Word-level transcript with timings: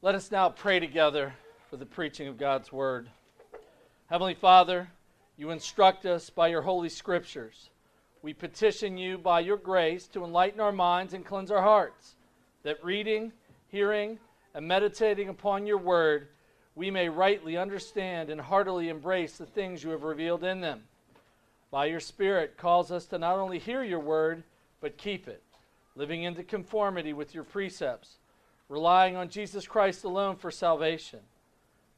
Let 0.00 0.14
us 0.14 0.30
now 0.30 0.48
pray 0.48 0.78
together 0.78 1.34
for 1.68 1.76
the 1.76 1.84
preaching 1.84 2.28
of 2.28 2.38
God's 2.38 2.70
word. 2.70 3.10
Heavenly 4.06 4.34
Father, 4.34 4.90
you 5.36 5.50
instruct 5.50 6.06
us 6.06 6.30
by 6.30 6.46
your 6.46 6.62
holy 6.62 6.88
scriptures. 6.88 7.70
We 8.22 8.32
petition 8.32 8.96
you 8.96 9.18
by 9.18 9.40
your 9.40 9.56
grace 9.56 10.06
to 10.08 10.22
enlighten 10.22 10.60
our 10.60 10.70
minds 10.70 11.14
and 11.14 11.26
cleanse 11.26 11.50
our 11.50 11.62
hearts, 11.62 12.14
that 12.62 12.84
reading, 12.84 13.32
hearing, 13.72 14.20
and 14.54 14.68
meditating 14.68 15.30
upon 15.30 15.66
your 15.66 15.78
word, 15.78 16.28
we 16.76 16.92
may 16.92 17.08
rightly 17.08 17.56
understand 17.56 18.30
and 18.30 18.40
heartily 18.40 18.90
embrace 18.90 19.36
the 19.36 19.46
things 19.46 19.82
you 19.82 19.90
have 19.90 20.04
revealed 20.04 20.44
in 20.44 20.60
them. 20.60 20.84
By 21.72 21.86
your 21.86 21.98
Spirit, 21.98 22.56
calls 22.56 22.92
us 22.92 23.06
to 23.06 23.18
not 23.18 23.40
only 23.40 23.58
hear 23.58 23.82
your 23.82 23.98
word, 23.98 24.44
but 24.80 24.96
keep 24.96 25.26
it, 25.26 25.42
living 25.96 26.22
into 26.22 26.44
conformity 26.44 27.12
with 27.12 27.34
your 27.34 27.42
precepts 27.42 28.18
relying 28.68 29.16
on 29.16 29.28
Jesus 29.28 29.66
Christ 29.66 30.04
alone 30.04 30.36
for 30.36 30.50
salvation. 30.50 31.20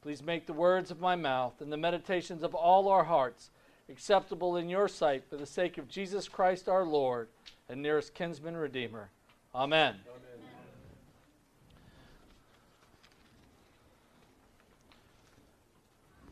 Please 0.01 0.23
make 0.23 0.47
the 0.47 0.53
words 0.53 0.89
of 0.89 0.99
my 0.99 1.15
mouth 1.15 1.61
and 1.61 1.71
the 1.71 1.77
meditations 1.77 2.43
of 2.43 2.55
all 2.55 2.87
our 2.87 3.03
hearts 3.03 3.51
acceptable 3.89 4.57
in 4.57 4.69
your 4.69 4.87
sight 4.87 5.23
for 5.29 5.35
the 5.35 5.45
sake 5.45 5.77
of 5.77 5.87
Jesus 5.87 6.27
Christ 6.27 6.69
our 6.69 6.85
Lord 6.85 7.27
and 7.69 7.81
nearest 7.81 8.13
kinsman 8.13 8.55
redeemer. 8.55 9.09
Amen. 9.53 9.95
Amen. 9.95 10.21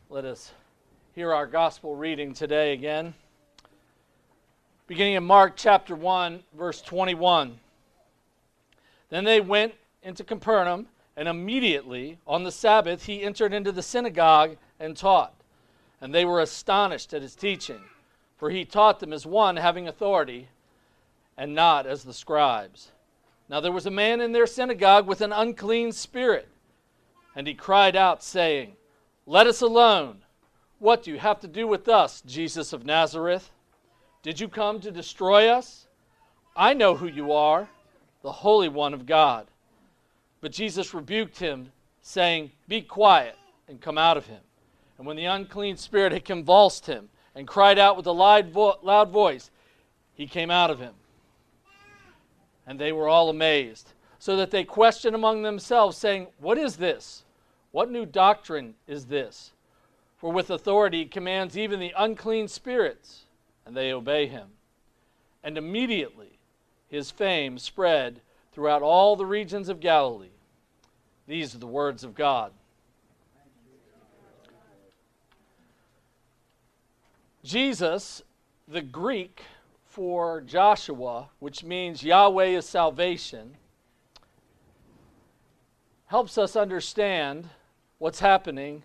Let 0.09 0.25
us 0.25 0.51
hear 1.13 1.33
our 1.33 1.45
gospel 1.45 1.95
reading 1.95 2.33
today 2.33 2.73
again. 2.73 3.13
Beginning 4.87 5.13
in 5.13 5.23
Mark 5.23 5.53
chapter 5.55 5.95
1, 5.95 6.41
verse 6.57 6.81
21. 6.81 7.59
Then 9.09 9.23
they 9.23 9.39
went 9.39 9.73
into 10.03 10.23
Capernaum, 10.23 10.87
and 11.15 11.27
immediately 11.27 12.17
on 12.25 12.43
the 12.43 12.51
Sabbath 12.51 13.05
he 13.05 13.23
entered 13.23 13.53
into 13.53 13.71
the 13.71 13.81
synagogue 13.81 14.55
and 14.79 14.95
taught. 14.95 15.33
And 15.99 16.13
they 16.13 16.23
were 16.23 16.39
astonished 16.39 17.13
at 17.13 17.21
his 17.21 17.35
teaching, 17.35 17.81
for 18.37 18.49
he 18.49 18.63
taught 18.63 18.99
them 18.99 19.11
as 19.11 19.25
one 19.25 19.57
having 19.57 19.87
authority, 19.87 20.47
and 21.37 21.53
not 21.53 21.85
as 21.85 22.03
the 22.03 22.13
scribes. 22.13 22.91
Now 23.49 23.59
there 23.59 23.71
was 23.71 23.85
a 23.85 23.91
man 23.91 24.21
in 24.21 24.31
their 24.31 24.47
synagogue 24.47 25.07
with 25.07 25.21
an 25.21 25.33
unclean 25.33 25.91
spirit, 25.91 26.47
and 27.35 27.47
he 27.47 27.53
cried 27.53 27.95
out, 27.95 28.23
saying, 28.23 28.73
Let 29.25 29.47
us 29.47 29.61
alone. 29.61 30.19
What 30.79 31.03
do 31.03 31.11
you 31.11 31.19
have 31.19 31.41
to 31.41 31.47
do 31.47 31.67
with 31.67 31.89
us, 31.89 32.21
Jesus 32.25 32.71
of 32.71 32.85
Nazareth? 32.85 33.51
Did 34.23 34.39
you 34.39 34.47
come 34.47 34.79
to 34.79 34.91
destroy 34.91 35.49
us? 35.49 35.87
I 36.55 36.73
know 36.73 36.95
who 36.95 37.07
you 37.07 37.33
are, 37.33 37.67
the 38.21 38.31
Holy 38.31 38.69
One 38.69 38.93
of 38.93 39.05
God. 39.05 39.47
But 40.41 40.51
Jesus 40.51 40.93
rebuked 40.93 41.37
him, 41.37 41.71
saying, 42.01 42.51
Be 42.67 42.81
quiet 42.81 43.35
and 43.67 43.81
come 43.81 43.97
out 43.97 44.17
of 44.17 44.27
him. 44.27 44.41
And 44.97 45.05
when 45.05 45.17
the 45.17 45.25
unclean 45.25 45.77
spirit 45.77 46.11
had 46.11 46.25
convulsed 46.25 46.85
him 46.85 47.09
and 47.35 47.47
cried 47.47 47.79
out 47.79 47.97
with 47.97 48.07
a 48.07 48.11
loud, 48.11 48.49
vo- 48.49 48.79
loud 48.81 49.09
voice, 49.11 49.49
he 50.13 50.27
came 50.27 50.51
out 50.51 50.69
of 50.69 50.79
him. 50.79 50.93
And 52.67 52.79
they 52.79 52.91
were 52.91 53.07
all 53.07 53.29
amazed, 53.29 53.93
so 54.19 54.35
that 54.37 54.51
they 54.51 54.63
questioned 54.63 55.15
among 55.15 55.41
themselves, 55.41 55.97
saying, 55.97 56.27
What 56.39 56.57
is 56.57 56.77
this? 56.77 57.23
What 57.71 57.91
new 57.91 58.05
doctrine 58.05 58.75
is 58.87 59.05
this? 59.05 59.51
For 60.17 60.31
with 60.31 60.49
authority 60.49 60.99
he 60.99 61.05
commands 61.05 61.57
even 61.57 61.79
the 61.79 61.93
unclean 61.97 62.47
spirits, 62.47 63.23
and 63.65 63.75
they 63.75 63.93
obey 63.93 64.27
him. 64.27 64.49
And 65.43 65.57
immediately 65.57 66.39
his 66.89 67.11
fame 67.11 67.57
spread 67.57 68.21
throughout 68.59 68.81
all 68.81 69.15
the 69.15 69.25
regions 69.25 69.69
of 69.69 69.79
Galilee. 69.79 70.33
These 71.27 71.55
are 71.55 71.59
the 71.59 71.65
words 71.65 72.03
of 72.03 72.13
God. 72.13 72.51
Jesus, 77.41 78.21
the 78.67 78.81
Greek 78.81 79.43
for 79.85 80.41
Joshua, 80.41 81.29
which 81.39 81.63
means 81.63 82.03
Yahweh 82.03 82.47
is 82.47 82.65
salvation, 82.65 83.55
helps 86.07 86.37
us 86.37 86.57
understand 86.57 87.47
what's 87.97 88.19
happening 88.19 88.83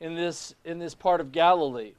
in 0.00 0.16
this, 0.16 0.56
in 0.64 0.80
this 0.80 0.96
part 0.96 1.20
of 1.20 1.30
Galilee. 1.30 1.92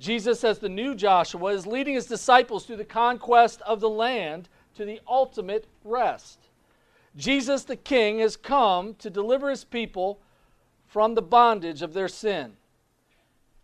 Jesus, 0.00 0.42
as 0.44 0.60
the 0.60 0.70
new 0.70 0.94
Joshua, 0.94 1.52
is 1.52 1.66
leading 1.66 1.92
his 1.92 2.06
disciples 2.06 2.64
through 2.64 2.76
the 2.76 2.86
conquest 2.86 3.60
of 3.66 3.80
the 3.80 3.90
land 3.90 4.48
to 4.76 4.86
the 4.86 4.98
ultimate 5.06 5.66
rest. 5.84 6.47
Jesus 7.16 7.64
the 7.64 7.76
King 7.76 8.20
has 8.20 8.36
come 8.36 8.94
to 8.94 9.10
deliver 9.10 9.50
his 9.50 9.64
people 9.64 10.20
from 10.86 11.14
the 11.14 11.22
bondage 11.22 11.82
of 11.82 11.92
their 11.92 12.08
sin. 12.08 12.56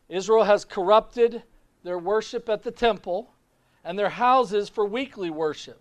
Israel 0.08 0.44
has 0.44 0.64
corrupted 0.64 1.42
their 1.82 1.98
worship 1.98 2.48
at 2.48 2.62
the 2.62 2.70
temple 2.70 3.30
and 3.84 3.98
their 3.98 4.10
houses 4.10 4.68
for 4.68 4.84
weekly 4.84 5.30
worship. 5.30 5.80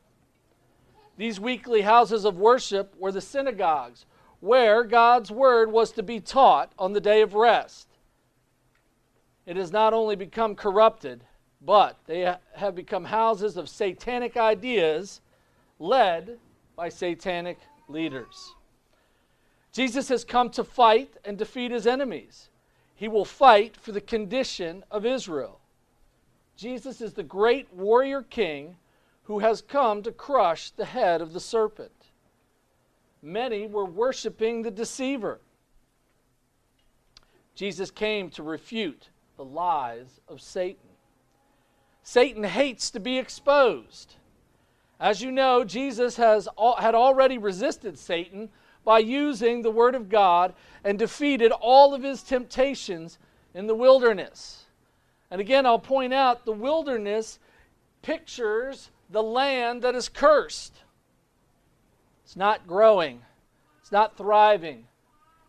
These 1.18 1.40
weekly 1.40 1.82
houses 1.82 2.26
of 2.26 2.38
worship 2.38 2.96
were 2.98 3.12
the 3.12 3.22
synagogues, 3.22 4.06
where 4.40 4.84
God's 4.84 5.32
word 5.32 5.72
was 5.72 5.92
to 5.92 6.04
be 6.04 6.20
taught 6.20 6.72
on 6.78 6.94
the 6.94 7.00
day 7.00 7.22
of 7.22 7.34
rest. 7.34 7.88
It 9.46 9.56
has 9.58 9.72
not 9.72 9.94
only 9.94 10.16
become 10.16 10.56
corrupted, 10.56 11.24
but 11.62 11.98
they 12.08 12.36
have 12.56 12.76
become 12.76 13.06
houses 13.06 13.58
of 13.58 13.70
satanic 13.70 14.36
ideas 14.36 15.22
led 15.80 16.40
by 16.76 16.90
satanic 16.90 17.60
leaders. 17.88 18.54
Jesus 19.72 20.10
has 20.10 20.24
come 20.24 20.50
to 20.52 20.64
fight 20.64 21.12
and 21.26 21.38
defeat 21.38 21.72
his 21.72 21.88
enemies. 21.88 22.50
He 22.96 23.08
will 23.08 23.26
fight 23.26 23.76
for 23.76 23.92
the 23.92 24.02
condition 24.02 24.84
of 24.92 25.06
Israel. 25.06 25.60
Jesus 26.56 27.02
is 27.02 27.14
the 27.14 27.24
great 27.24 27.74
warrior 27.74 28.22
king 28.22 28.78
who 29.24 29.40
has 29.40 29.62
come 29.62 30.04
to 30.04 30.12
crush 30.12 30.70
the 30.72 30.86
head 30.86 31.22
of 31.22 31.34
the 31.34 31.40
serpent. 31.40 31.92
Many 33.22 33.68
were 33.68 33.86
worshiping 33.86 34.62
the 34.62 34.72
deceiver. 34.72 35.40
Jesus 37.56 37.90
came 37.90 38.30
to 38.32 38.44
refute 38.44 39.10
the 39.38 39.46
lies 39.46 40.20
of 40.28 40.42
Satan. 40.42 40.90
Satan 42.04 42.44
hates 42.44 42.92
to 42.92 43.00
be 43.00 43.18
exposed. 43.18 44.16
As 45.04 45.22
you 45.22 45.34
know, 45.34 45.66
Jesus 45.66 46.16
has, 46.16 46.48
had 46.80 46.96
already 46.96 47.38
resisted 47.38 48.00
Satan 48.00 48.48
by 48.86 49.00
using 49.00 49.62
the 49.62 49.70
Word 49.70 49.96
of 49.96 50.08
God 50.08 50.54
and 50.82 50.98
defeated 50.98 51.52
all 51.52 51.94
of 51.94 52.02
his 52.02 52.24
temptations 52.24 53.20
in 53.54 53.68
the 53.68 53.76
wilderness. 53.76 54.64
And 55.30 55.42
again, 55.42 55.66
I'll 55.66 55.78
point 55.78 56.14
out 56.14 56.46
the 56.46 56.54
wilderness 56.54 57.38
pictures 58.02 58.92
the 59.10 59.22
land 59.22 59.82
that 59.82 59.94
is 59.94 60.08
cursed. 60.08 60.74
It's 62.24 62.38
not 62.38 62.66
growing, 62.66 63.24
it's 63.82 63.92
not 63.92 64.16
thriving, 64.16 64.88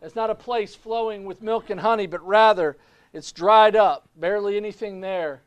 it's 0.02 0.16
not 0.16 0.30
a 0.30 0.34
place 0.34 0.74
flowing 0.74 1.26
with 1.26 1.42
milk 1.42 1.70
and 1.70 1.78
honey, 1.78 2.08
but 2.08 2.26
rather 2.26 2.76
it's 3.12 3.30
dried 3.30 3.76
up, 3.76 4.08
barely 4.16 4.56
anything 4.56 5.00
there, 5.00 5.42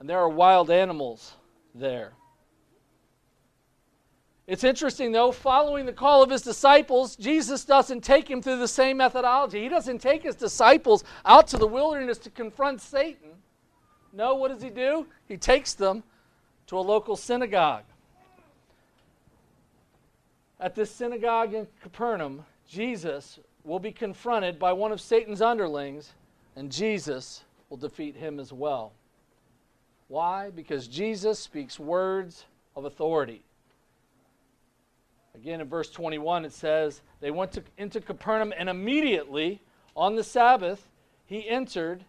and 0.00 0.08
there 0.08 0.20
are 0.20 0.30
wild 0.30 0.70
animals 0.70 1.34
there. 1.74 2.14
It's 4.46 4.64
interesting, 4.64 5.12
though, 5.12 5.32
following 5.32 5.86
the 5.86 5.92
call 5.92 6.22
of 6.22 6.28
his 6.28 6.42
disciples, 6.42 7.16
Jesus 7.16 7.64
doesn't 7.64 8.02
take 8.02 8.30
him 8.30 8.42
through 8.42 8.58
the 8.58 8.68
same 8.68 8.98
methodology. 8.98 9.62
He 9.62 9.70
doesn't 9.70 10.00
take 10.00 10.22
his 10.22 10.36
disciples 10.36 11.02
out 11.24 11.46
to 11.48 11.56
the 11.56 11.66
wilderness 11.66 12.18
to 12.18 12.30
confront 12.30 12.82
Satan. 12.82 13.30
No, 14.12 14.34
what 14.34 14.50
does 14.50 14.62
he 14.62 14.68
do? 14.68 15.06
He 15.26 15.38
takes 15.38 15.72
them 15.72 16.02
to 16.66 16.78
a 16.78 16.80
local 16.80 17.16
synagogue. 17.16 17.84
At 20.60 20.74
this 20.74 20.90
synagogue 20.90 21.54
in 21.54 21.66
Capernaum, 21.82 22.44
Jesus 22.68 23.38
will 23.64 23.78
be 23.78 23.92
confronted 23.92 24.58
by 24.58 24.74
one 24.74 24.92
of 24.92 25.00
Satan's 25.00 25.40
underlings, 25.40 26.12
and 26.54 26.70
Jesus 26.70 27.44
will 27.70 27.78
defeat 27.78 28.14
him 28.14 28.38
as 28.38 28.52
well. 28.52 28.92
Why? 30.08 30.50
Because 30.50 30.86
Jesus 30.86 31.38
speaks 31.38 31.80
words 31.80 32.44
of 32.76 32.84
authority. 32.84 33.42
Again, 35.34 35.60
in 35.60 35.68
verse 35.68 35.90
21, 35.90 36.44
it 36.44 36.52
says, 36.52 37.02
They 37.20 37.30
went 37.30 37.52
to, 37.52 37.62
into 37.76 38.00
Capernaum, 38.00 38.52
and 38.56 38.68
immediately 38.68 39.60
on 39.96 40.14
the 40.14 40.24
Sabbath, 40.24 40.88
he 41.26 41.48
entered 41.48 42.04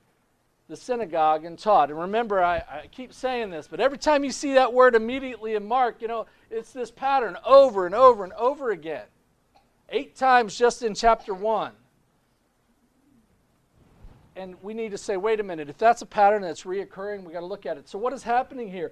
the 0.68 0.75
synagogue 0.75 1.45
and 1.45 1.57
taught. 1.57 1.89
And 1.89 2.00
remember, 2.00 2.44
I, 2.44 2.57
I, 2.57 2.88
keep 2.92 3.13
saying 3.13 3.51
this, 3.51 3.68
but 3.68 3.80
every 3.80 3.98
time 3.98 4.24
you 4.24 4.31
see 4.31 4.54
that 4.54 4.74
word 4.74 4.95
immediately 4.95 5.56
in 5.56 5.68
Mark, 5.68 6.01
you 6.01 6.07
know, 6.07 6.25
it's 6.50 6.72
this 6.72 6.89
pattern 6.89 7.38
over 7.45 7.86
and 7.86 7.94
over 7.94 8.24
and 8.24 8.33
over 8.33 8.72
again. 8.72 9.06
Eight 9.89 10.16
times 10.16 10.57
just 10.57 10.81
in 10.81 10.95
chapter 10.95 11.33
1. 11.33 11.72
And 14.36 14.56
we 14.63 14.74
need 14.74 14.92
to 14.92 14.98
say, 14.98 15.18
wait 15.18 15.39
a 15.39 15.44
minute, 15.44 15.69
if 15.69 15.77
that's 15.77 16.01
a 16.01 16.06
pattern 16.06 16.42
that's 16.42 16.63
reoccurring, 16.63 17.24
we 17.24 17.31
got 17.31 17.42
to 17.42 17.45
look 17.45 17.66
at 17.66 17.77
it. 17.77 17.88
So, 17.88 17.98
what 17.98 18.12
is 18.12 18.24
happening 18.24 18.69
here? 18.69 18.92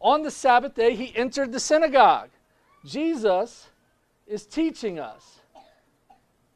On 0.00 0.22
the 0.22 0.30
Sabbath 0.30 0.74
day, 0.74 0.94
he 0.94 1.14
entered 1.16 1.52
the 1.52 1.60
synagogue. 1.60 2.30
Jesus 2.84 3.68
is 4.26 4.46
teaching 4.46 4.98
us. 4.98 5.40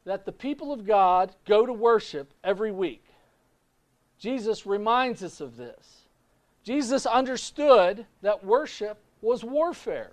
that 0.05 0.25
the 0.25 0.31
people 0.31 0.71
of 0.73 0.85
God 0.85 1.33
go 1.45 1.65
to 1.65 1.73
worship 1.73 2.33
every 2.43 2.71
week. 2.71 3.05
Jesus 4.19 4.65
reminds 4.65 5.23
us 5.23 5.41
of 5.41 5.57
this. 5.57 6.01
Jesus 6.63 7.05
understood 7.05 8.05
that 8.21 8.43
worship 8.43 8.97
was 9.21 9.43
warfare. 9.43 10.11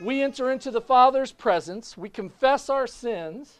We 0.00 0.22
enter 0.22 0.50
into 0.50 0.70
the 0.70 0.80
Father's 0.80 1.32
presence, 1.32 1.98
we 1.98 2.08
confess 2.08 2.70
our 2.70 2.86
sins, 2.86 3.58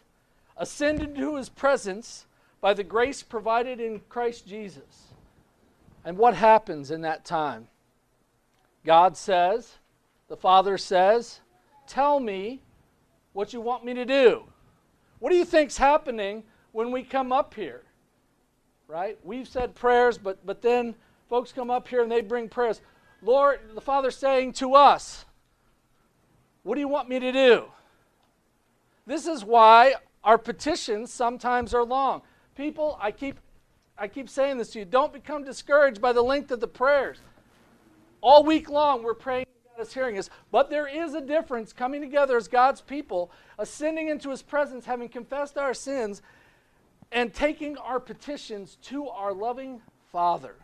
ascend 0.57 1.03
into 1.03 1.37
his 1.37 1.49
presence 1.49 2.27
by 2.61 2.75
the 2.75 2.85
grace 2.85 3.23
provided 3.23 3.81
in 3.81 4.01
Christ 4.09 4.47
Jesus. 4.47 5.09
And 6.05 6.17
what 6.17 6.35
happens 6.35 6.91
in 6.91 7.01
that 7.03 7.25
time? 7.25 7.69
God 8.85 9.17
says, 9.17 9.79
the 10.29 10.37
Father 10.37 10.79
says, 10.79 11.41
Tell 11.87 12.21
me 12.21 12.61
what 13.33 13.53
you 13.53 13.61
want 13.61 13.85
me 13.85 13.95
to 13.95 14.05
do. 14.05 14.45
What 15.19 15.31
do 15.31 15.37
you 15.37 15.45
think's 15.45 15.77
happening 15.77 16.45
when 16.73 16.93
we 16.93 17.03
come 17.03 17.33
up 17.33 17.55
here? 17.55 17.83
Right? 18.87 19.19
We've 19.25 19.49
said 19.49 19.75
prayers, 19.75 20.19
but, 20.19 20.45
but 20.47 20.63
then 20.63 20.95
folks 21.29 21.53
come 21.53 21.71
up 21.71 21.89
here 21.89 22.03
and 22.03 22.13
they 22.13 22.21
bring 22.21 22.49
prayers. 22.49 22.81
Lord, 23.23 23.61
the 23.75 23.81
Father's 23.81 24.17
saying 24.17 24.53
to 24.55 24.75
us, 24.75 25.25
What 26.63 26.75
do 26.75 26.81
you 26.81 26.89
want 26.89 27.09
me 27.09 27.19
to 27.19 27.33
do? 27.33 27.65
This 29.07 29.27
is 29.27 29.45
why 29.45 29.95
our 30.23 30.39
petitions 30.39 31.13
sometimes 31.13 31.73
are 31.73 31.85
long. 31.85 32.23
People, 32.55 32.99
I 33.01 33.11
keep 33.11 33.41
I 34.01 34.07
keep 34.07 34.29
saying 34.29 34.59
this 34.59 34.71
to 34.71 34.81
you, 34.81 34.85
don't 34.85 35.13
become 35.13 35.43
discouraged 35.43 36.01
by 36.01 36.13
the 36.13 36.23
length 36.23 36.53
of 36.53 36.61
the 36.61 36.69
prayers. 36.69 37.19
All 38.21 38.45
week 38.45 38.69
long 38.71 39.03
we're 39.03 39.15
praying 39.15 39.47
Is 39.79 39.95
hearing 39.95 40.19
us, 40.19 40.29
but 40.51 40.71
there 40.71 40.89
is 40.89 41.15
a 41.15 41.21
difference 41.21 41.73
coming 41.73 42.01
together 42.01 42.37
as 42.37 42.49
God's 42.49 42.81
people, 42.81 43.31
ascending 43.59 44.09
into 44.09 44.31
his 44.31 44.43
presence, 44.43 44.87
having 44.87 45.09
confessed 45.09 45.57
our 45.57 45.73
sins, 45.73 46.21
and 47.13 47.33
taking 47.33 47.77
our 47.79 48.01
petitions 48.01 48.77
to 48.83 49.09
our 49.09 49.33
loving 49.33 49.81
Father. 50.11 50.57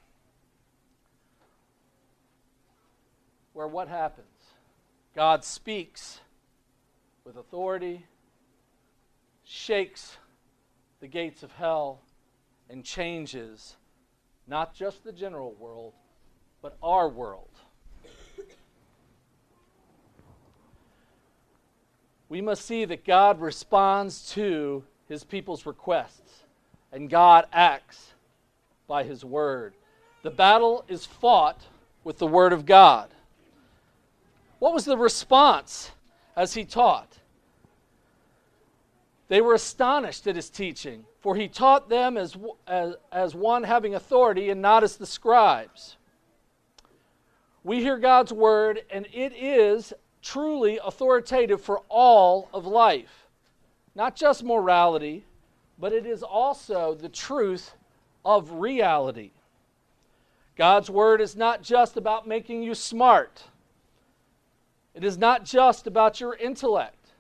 where 3.55 3.69
what 3.69 3.89
happens? 3.89 4.27
God 5.15 5.45
speaks 5.45 6.21
with 7.25 7.37
authority, 7.37 8.05
shakes 9.45 10.19
the 11.01 11.07
gates 11.07 11.43
of 11.43 11.53
hell, 11.53 12.01
and 12.69 12.85
changes 12.85 13.77
not 14.47 14.75
just 14.75 15.05
the 15.05 15.13
general 15.13 15.55
world, 15.55 15.95
but 16.61 16.77
our 16.83 17.09
world. 17.09 17.54
We 22.35 22.41
must 22.41 22.65
see 22.65 22.85
that 22.87 23.05
God 23.05 23.41
responds 23.41 24.33
to 24.33 24.83
his 25.09 25.23
people's 25.23 25.67
requests, 25.67 26.43
and 26.91 27.09
God 27.09 27.47
acts 27.53 28.15
by 28.89 29.05
his 29.05 29.25
word. 29.25 29.75
The 30.25 30.33
battle 30.33 30.85
is 30.89 31.07
fought 31.07 31.61
with 32.03 32.19
the 32.19 32.27
word 32.27 32.53
of 32.53 32.67
God. 32.67 33.09
What 34.59 34.75
was 34.75 34.85
the 34.85 34.99
response 34.99 35.93
as 36.35 36.55
he 36.55 36.65
taught? 36.65 37.21
They 39.29 39.41
were 39.41 39.55
astonished 39.55 40.27
at 40.27 40.35
his 40.35 40.51
teaching, 40.51 41.05
for 41.21 41.37
he 41.37 41.47
taught 41.47 41.89
them 41.89 42.17
as, 42.17 42.37
as, 42.67 42.97
as 43.13 43.37
one 43.37 43.63
having 43.63 43.95
authority 43.95 44.51
and 44.51 44.61
not 44.61 44.83
as 44.83 44.97
the 44.97 45.07
scribes. 45.07 45.99
We 47.63 47.79
hear 47.81 47.97
God's 47.97 48.33
word, 48.33 48.83
and 48.91 49.07
it 49.13 49.33
is 49.37 49.95
truly 50.25 50.81
authoritative 50.83 51.61
for 51.61 51.83
all 51.89 52.49
of 52.53 52.67
life. 52.67 53.27
Not 53.95 54.17
just 54.17 54.43
morality, 54.43 55.25
but 55.79 55.93
it 55.93 56.07
is 56.07 56.23
also 56.23 56.95
the 56.95 57.09
truth 57.09 57.75
of 58.25 58.51
reality. 58.53 59.33
God's 60.57 60.89
word 60.89 61.21
is 61.21 61.37
not 61.37 61.63
just 61.63 61.97
about 61.97 62.27
making 62.27 62.63
you 62.63 62.75
smart. 62.75 63.45
It 64.95 65.05
is 65.05 65.19
not 65.19 65.45
just 65.45 65.87
about 65.87 66.21
your 66.21 66.35
intellect 66.35 67.13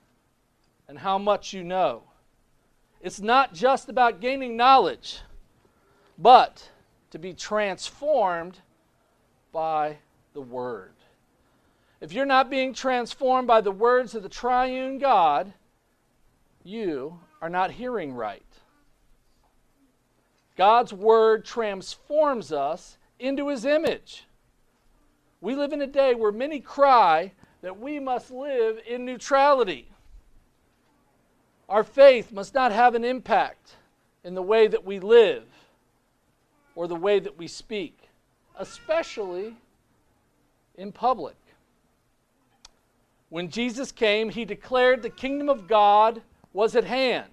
and 0.88 0.98
how 0.98 1.18
much 1.18 1.52
you 1.52 1.62
know. 1.62 2.04
It's 3.00 3.20
not 3.20 3.52
just 3.52 3.88
about 3.88 4.20
gaining 4.20 4.56
knowledge, 4.56 5.20
but 6.18 6.70
to 7.10 7.18
be 7.18 7.34
transformed 7.34 8.60
by 9.52 9.98
the 10.32 10.40
Word. 10.40 10.94
If 12.04 12.12
you're 12.12 12.26
not 12.26 12.50
being 12.50 12.74
transformed 12.74 13.48
by 13.48 13.62
the 13.62 13.70
words 13.70 14.14
of 14.14 14.22
the 14.22 14.28
triune 14.28 14.98
God, 14.98 15.54
you 16.62 17.18
are 17.40 17.48
not 17.48 17.70
hearing 17.70 18.12
right. 18.12 18.44
God's 20.54 20.92
Word 20.92 21.46
transforms 21.46 22.52
us 22.52 22.98
into 23.18 23.48
His 23.48 23.64
image. 23.64 24.26
We 25.40 25.54
live 25.54 25.72
in 25.72 25.80
a 25.80 25.86
day 25.86 26.14
where 26.14 26.30
many 26.30 26.60
cry 26.60 27.32
that 27.62 27.80
we 27.80 27.98
must 27.98 28.30
live 28.30 28.78
in 28.86 29.06
neutrality. 29.06 29.88
Our 31.70 31.84
faith 31.84 32.32
must 32.32 32.52
not 32.52 32.70
have 32.70 32.94
an 32.94 33.04
impact 33.06 33.76
in 34.24 34.34
the 34.34 34.42
way 34.42 34.66
that 34.66 34.84
we 34.84 35.00
live 35.00 35.44
or 36.74 36.86
the 36.86 36.96
way 36.96 37.18
that 37.18 37.38
we 37.38 37.48
speak, 37.48 37.96
especially 38.58 39.56
in 40.76 40.92
public. 40.92 41.36
When 43.34 43.50
Jesus 43.50 43.90
came, 43.90 44.30
he 44.30 44.44
declared 44.44 45.02
the 45.02 45.10
kingdom 45.10 45.48
of 45.48 45.66
God 45.66 46.22
was 46.52 46.76
at 46.76 46.84
hand. 46.84 47.32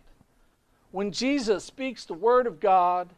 When 0.90 1.12
Jesus 1.12 1.64
speaks 1.64 2.06
the 2.06 2.16
word 2.16 2.48
of 2.48 2.60
God, 2.60 3.12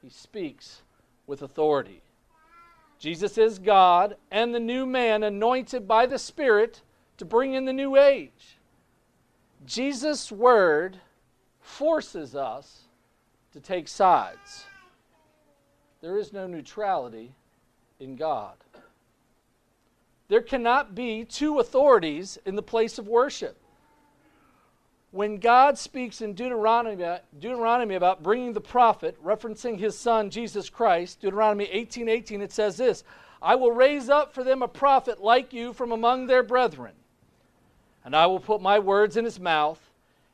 he 0.00 0.10
speaks 0.10 0.82
with 1.26 1.42
authority. 1.42 2.02
Jesus 3.00 3.36
is 3.36 3.58
God 3.58 4.16
and 4.30 4.54
the 4.54 4.60
new 4.60 4.86
man 4.86 5.24
anointed 5.24 5.88
by 5.88 6.06
the 6.06 6.20
Spirit 6.20 6.82
to 7.16 7.24
bring 7.24 7.54
in 7.54 7.64
the 7.64 7.72
new 7.72 7.96
age. 7.96 8.58
Jesus' 9.66 10.30
word 10.30 11.00
forces 11.60 12.36
us 12.36 12.82
to 13.52 13.58
take 13.58 13.88
sides. 13.88 14.66
There 16.00 16.16
is 16.16 16.32
no 16.32 16.46
neutrality 16.46 17.34
in 17.98 18.14
God. 18.14 18.54
There 20.30 20.40
cannot 20.40 20.94
be 20.94 21.26
two 21.26 21.58
authorities 21.58 22.38
in 22.46 22.56
the 22.56 22.62
place 22.62 22.98
of 22.98 23.06
worship 23.06 23.60
when 25.12 25.38
God 25.38 25.76
speaks 25.76 26.20
in 26.20 26.34
Deuteronomy, 26.34 27.04
Deuteronomy 27.38 27.96
about 27.96 28.22
bringing 28.22 28.52
the 28.52 28.60
prophet, 28.60 29.20
referencing 29.24 29.78
his 29.78 29.98
son 29.98 30.30
Jesus 30.30 30.70
Christ, 30.70 31.20
Deuteronomy 31.20 31.64
18 31.64 32.08
18, 32.08 32.42
it 32.42 32.52
says 32.52 32.76
this 32.76 33.02
I 33.42 33.56
will 33.56 33.72
raise 33.72 34.08
up 34.08 34.32
for 34.32 34.44
them 34.44 34.62
a 34.62 34.68
prophet 34.68 35.20
like 35.20 35.52
you 35.52 35.72
from 35.72 35.90
among 35.92 36.26
their 36.26 36.42
brethren, 36.42 36.92
and 38.04 38.14
I 38.14 38.26
will 38.26 38.40
put 38.40 38.62
my 38.62 38.78
words 38.78 39.16
in 39.16 39.24
his 39.24 39.40
mouth, 39.40 39.80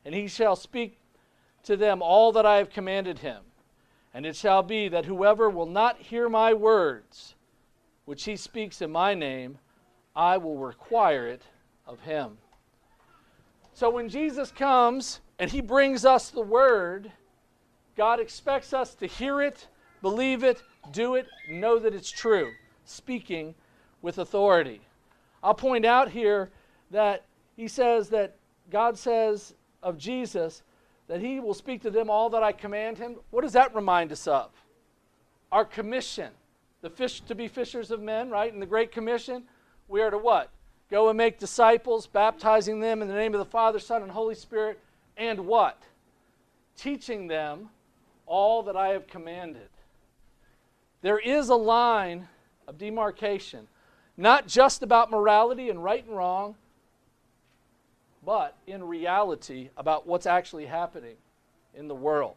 and 0.05 0.13
he 0.13 0.27
shall 0.27 0.55
speak 0.55 0.99
to 1.63 1.75
them 1.75 2.01
all 2.01 2.31
that 2.33 2.45
I 2.45 2.57
have 2.57 2.69
commanded 2.69 3.19
him. 3.19 3.41
And 4.13 4.25
it 4.25 4.35
shall 4.35 4.63
be 4.63 4.87
that 4.89 5.05
whoever 5.05 5.49
will 5.49 5.65
not 5.67 5.99
hear 5.99 6.29
my 6.29 6.53
words, 6.53 7.35
which 8.05 8.23
he 8.23 8.35
speaks 8.35 8.81
in 8.81 8.91
my 8.91 9.13
name, 9.13 9.59
I 10.17 10.37
will 10.37 10.57
require 10.57 11.27
it 11.27 11.43
of 11.85 11.99
him. 11.99 12.39
So 13.75 13.91
when 13.91 14.09
Jesus 14.09 14.51
comes 14.51 15.19
and 15.37 15.51
he 15.51 15.61
brings 15.61 16.05
us 16.05 16.29
the 16.29 16.41
word, 16.41 17.11
God 17.95 18.19
expects 18.19 18.73
us 18.73 18.95
to 18.95 19.05
hear 19.05 19.43
it, 19.43 19.67
believe 20.01 20.43
it, 20.43 20.63
do 20.91 21.13
it, 21.13 21.27
know 21.47 21.77
that 21.77 21.93
it's 21.93 22.09
true, 22.09 22.51
speaking 22.83 23.53
with 24.01 24.17
authority. 24.17 24.81
I'll 25.43 25.53
point 25.53 25.85
out 25.85 26.09
here 26.09 26.49
that 26.89 27.23
he 27.55 27.67
says 27.67 28.09
that 28.09 28.35
God 28.71 28.97
says 28.97 29.53
of 29.83 29.99
Jesus 29.99 30.63
that 31.07 31.21
he 31.21 31.39
will 31.39 31.53
speak 31.53 31.83
to 31.83 31.91
them 31.91 32.09
all 32.09 32.31
that 32.31 32.41
I 32.41 32.53
command 32.53 32.97
him. 32.97 33.17
What 33.29 33.41
does 33.41 33.53
that 33.53 33.75
remind 33.75 34.11
us 34.11 34.27
of? 34.27 34.49
Our 35.51 35.63
commission. 35.63 36.31
The 36.81 36.89
fish 36.89 37.21
to 37.21 37.35
be 37.35 37.47
fishers 37.47 37.91
of 37.91 38.01
men, 38.01 38.31
right? 38.31 38.51
In 38.51 38.59
the 38.59 38.65
Great 38.65 38.91
Commission, 38.91 39.43
we 39.87 40.01
are 40.01 40.09
to 40.09 40.17
what? 40.17 40.49
Go 40.89 41.09
and 41.09 41.17
make 41.17 41.39
disciples, 41.39 42.07
baptizing 42.07 42.79
them 42.79 43.01
in 43.01 43.07
the 43.07 43.13
name 43.13 43.33
of 43.33 43.39
the 43.39 43.45
Father, 43.45 43.79
Son, 43.79 44.01
and 44.01 44.11
Holy 44.11 44.35
Spirit, 44.35 44.79
and 45.17 45.45
what? 45.45 45.81
Teaching 46.77 47.27
them 47.27 47.69
all 48.25 48.63
that 48.63 48.75
I 48.75 48.89
have 48.89 49.07
commanded. 49.07 49.69
There 51.01 51.19
is 51.19 51.49
a 51.49 51.55
line 51.55 52.27
of 52.67 52.77
demarcation, 52.77 53.67
not 54.15 54.47
just 54.47 54.81
about 54.81 55.11
morality 55.11 55.69
and 55.69 55.83
right 55.83 56.05
and 56.05 56.15
wrong, 56.15 56.55
but 58.25 58.55
in 58.65 58.83
reality 58.83 59.69
about 59.77 60.05
what's 60.05 60.25
actually 60.25 60.65
happening 60.65 61.15
in 61.73 61.87
the 61.87 61.95
world. 61.95 62.35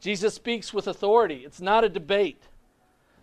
Jesus 0.00 0.34
speaks 0.34 0.72
with 0.72 0.86
authority. 0.86 1.42
It's 1.44 1.60
not 1.60 1.84
a 1.84 1.88
debate. 1.88 2.42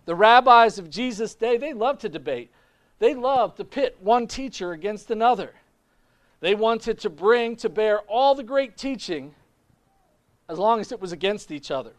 The 0.08 0.14
rabbis 0.14 0.78
of 0.78 0.88
Jesus' 0.88 1.34
day, 1.34 1.58
they 1.58 1.74
loved 1.74 2.00
to 2.00 2.08
debate. 2.08 2.50
They 2.98 3.14
loved 3.14 3.58
to 3.58 3.64
pit 3.64 3.98
one 4.00 4.26
teacher 4.26 4.72
against 4.72 5.10
another. 5.10 5.52
They 6.40 6.54
wanted 6.54 6.98
to 7.00 7.10
bring 7.10 7.56
to 7.56 7.68
bear 7.68 7.98
all 8.08 8.34
the 8.34 8.42
great 8.42 8.78
teaching 8.78 9.34
as 10.48 10.58
long 10.58 10.80
as 10.80 10.92
it 10.92 11.00
was 11.02 11.12
against 11.12 11.50
each 11.50 11.70
other. 11.70 11.92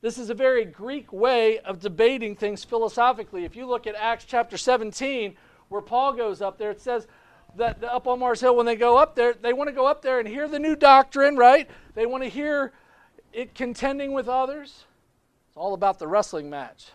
This 0.00 0.18
is 0.18 0.28
a 0.28 0.34
very 0.34 0.64
Greek 0.64 1.12
way 1.12 1.60
of 1.60 1.78
debating 1.78 2.34
things 2.34 2.64
philosophically. 2.64 3.44
If 3.44 3.54
you 3.54 3.64
look 3.66 3.86
at 3.86 3.94
Acts 3.94 4.24
chapter 4.24 4.56
17, 4.56 5.36
where 5.68 5.80
Paul 5.80 6.14
goes 6.14 6.42
up 6.42 6.58
there, 6.58 6.72
it 6.72 6.80
says 6.80 7.06
that 7.54 7.84
up 7.84 8.08
on 8.08 8.18
Mars 8.18 8.40
Hill, 8.40 8.56
when 8.56 8.66
they 8.66 8.74
go 8.74 8.96
up 8.98 9.14
there, 9.14 9.34
they 9.34 9.52
want 9.52 9.68
to 9.68 9.72
go 9.72 9.86
up 9.86 10.02
there 10.02 10.18
and 10.18 10.26
hear 10.26 10.48
the 10.48 10.58
new 10.58 10.74
doctrine, 10.74 11.36
right? 11.36 11.70
They 11.94 12.06
want 12.06 12.24
to 12.24 12.28
hear 12.28 12.72
it 13.32 13.54
contending 13.54 14.10
with 14.14 14.28
others. 14.28 14.84
All 15.58 15.74
about 15.74 15.98
the 15.98 16.06
wrestling 16.06 16.48
match. 16.48 16.86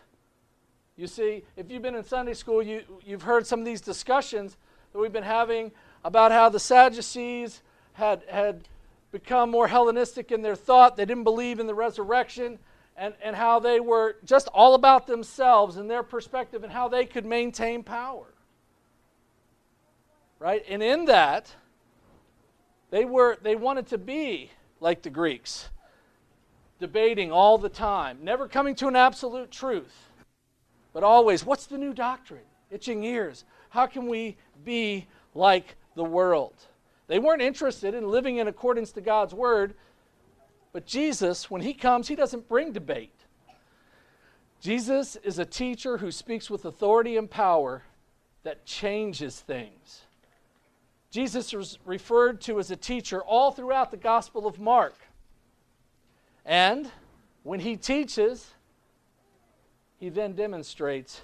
You 0.96 1.08
see, 1.08 1.44
if 1.58 1.70
you've 1.70 1.82
been 1.82 1.96
in 1.96 2.04
Sunday 2.06 2.34
school, 2.34 2.64
you, 2.64 2.84
you've 3.06 3.24
heard 3.24 3.46
some 3.46 3.60
of 3.60 3.66
these 3.66 3.82
discussions 3.82 4.56
that 4.94 5.00
we've 5.00 5.12
been 5.12 5.22
having 5.22 5.72
about 6.06 6.32
how 6.32 6.48
the 6.48 6.62
Sadducees 6.62 7.62
had, 7.92 8.24
had 8.30 8.70
become 9.12 9.52
more 9.52 9.68
Hellenistic 9.68 10.32
in 10.32 10.44
their 10.44 10.56
thought. 10.56 10.96
They 10.96 11.04
didn't 11.04 11.26
believe 11.26 11.60
in 11.60 11.68
the 11.68 11.74
resurrection, 11.74 12.58
and, 12.96 13.14
and 13.22 13.36
how 13.36 13.60
they 13.60 13.82
were 13.82 14.16
just 14.24 14.48
all 14.54 14.76
about 14.76 15.08
themselves 15.08 15.76
and 15.76 15.90
their 15.90 16.04
perspective 16.04 16.64
and 16.64 16.72
how 16.72 16.88
they 16.88 17.06
could 17.06 17.26
maintain 17.26 17.84
power. 17.84 18.34
Right? 20.40 20.64
And 20.70 20.82
in 20.82 21.06
that, 21.06 21.54
they, 22.92 23.04
were, 23.04 23.38
they 23.42 23.58
wanted 23.58 23.88
to 23.88 23.98
be 23.98 24.52
like 24.80 25.02
the 25.02 25.10
Greeks, 25.10 25.68
debating 26.84 27.32
all 27.32 27.58
the 27.58 27.70
time, 27.70 28.18
never 28.24 28.46
coming 28.46 28.76
to 28.76 28.90
an 28.90 28.96
absolute 28.98 29.50
truth, 29.50 30.10
but 30.92 31.02
always, 31.02 31.46
what's 31.46 31.66
the 31.66 31.78
new 31.78 31.94
doctrine? 31.94 32.44
Itching 32.70 33.06
ears. 33.06 33.46
How 33.70 33.86
can 33.86 34.06
we 34.08 34.36
be 34.66 35.08
like 35.34 35.78
the 35.96 36.04
world? 36.04 36.54
They 37.08 37.20
weren't 37.20 37.42
interested 37.42 37.94
in 37.94 38.10
living 38.10 38.36
in 38.36 38.50
accordance 38.50 38.92
to 38.92 39.02
God's 39.02 39.34
word, 39.34 39.76
but 40.74 40.86
Jesus, 40.86 41.50
when 41.50 41.62
he 41.62 41.74
comes, 41.74 42.10
he 42.10 42.16
doesn't 42.16 42.50
bring 42.50 42.74
debate. 42.74 43.16
Jesus 44.60 45.16
is 45.24 45.40
a 45.40 45.46
teacher 45.46 46.00
who 46.00 46.12
speaks 46.12 46.50
with 46.50 46.66
authority 46.66 47.16
and 47.16 47.32
power 47.32 47.84
that 48.44 48.66
changes 48.66 49.40
things. 49.40 50.02
Jesus 51.12 51.54
was 51.54 51.80
referred 51.86 52.42
to 52.42 52.60
as 52.60 52.72
a 52.72 52.76
teacher 52.76 53.22
all 53.22 53.54
throughout 53.54 53.90
the 53.90 53.96
Gospel 53.96 54.46
of 54.46 54.60
Mark. 54.60 54.96
And 56.46 56.92
when 57.44 57.60
he 57.60 57.78
teaches, 57.78 58.52
he 60.00 60.10
then 60.10 60.34
demonstrates 60.34 61.22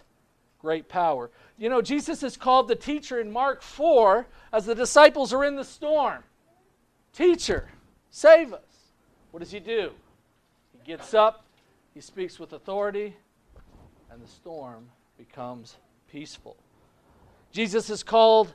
great 0.59 0.87
power. 0.87 1.29
You 1.57 1.69
know, 1.69 1.81
Jesus 1.81 2.23
is 2.23 2.37
called 2.37 2.67
the 2.67 2.75
teacher 2.75 3.19
in 3.19 3.31
Mark 3.31 3.61
4 3.61 4.27
as 4.53 4.65
the 4.65 4.75
disciples 4.75 5.33
are 5.33 5.43
in 5.43 5.55
the 5.55 5.63
storm. 5.63 6.23
Teacher, 7.13 7.67
save 8.11 8.53
us. 8.53 8.61
What 9.31 9.41
does 9.41 9.51
he 9.51 9.59
do? 9.59 9.91
He 10.71 10.79
gets 10.85 11.13
up, 11.13 11.45
he 11.93 12.01
speaks 12.01 12.39
with 12.39 12.53
authority, 12.53 13.15
and 14.11 14.21
the 14.21 14.27
storm 14.27 14.89
becomes 15.17 15.75
peaceful. 16.11 16.57
Jesus 17.51 17.89
is 17.89 18.03
called 18.03 18.53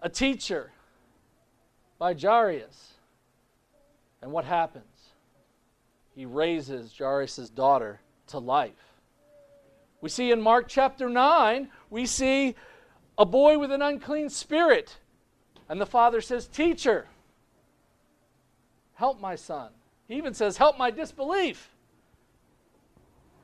a 0.00 0.08
teacher 0.08 0.70
by 1.98 2.14
Jairus. 2.14 2.94
And 4.20 4.32
what 4.32 4.44
happens? 4.44 4.84
He 6.14 6.26
raises 6.26 6.94
Jairus' 6.96 7.48
daughter 7.48 8.00
to 8.28 8.38
life. 8.38 8.92
We 10.00 10.08
see 10.08 10.30
in 10.30 10.40
Mark 10.40 10.66
chapter 10.68 11.08
9, 11.08 11.68
we 11.90 12.06
see 12.06 12.54
a 13.16 13.24
boy 13.24 13.58
with 13.58 13.70
an 13.70 13.82
unclean 13.82 14.28
spirit. 14.28 14.98
And 15.68 15.80
the 15.80 15.86
father 15.86 16.20
says, 16.20 16.46
Teacher, 16.48 17.06
help 18.94 19.20
my 19.20 19.36
son. 19.36 19.70
He 20.08 20.16
even 20.16 20.34
says, 20.34 20.56
Help 20.56 20.76
my 20.76 20.90
disbelief. 20.90 21.70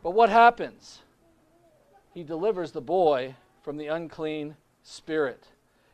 But 0.02 0.10
what 0.10 0.30
happens? 0.30 1.00
He 2.12 2.22
delivers 2.22 2.72
the 2.72 2.80
boy 2.80 3.36
from 3.62 3.76
the 3.76 3.86
unclean 3.86 4.56
spirit. 4.82 5.46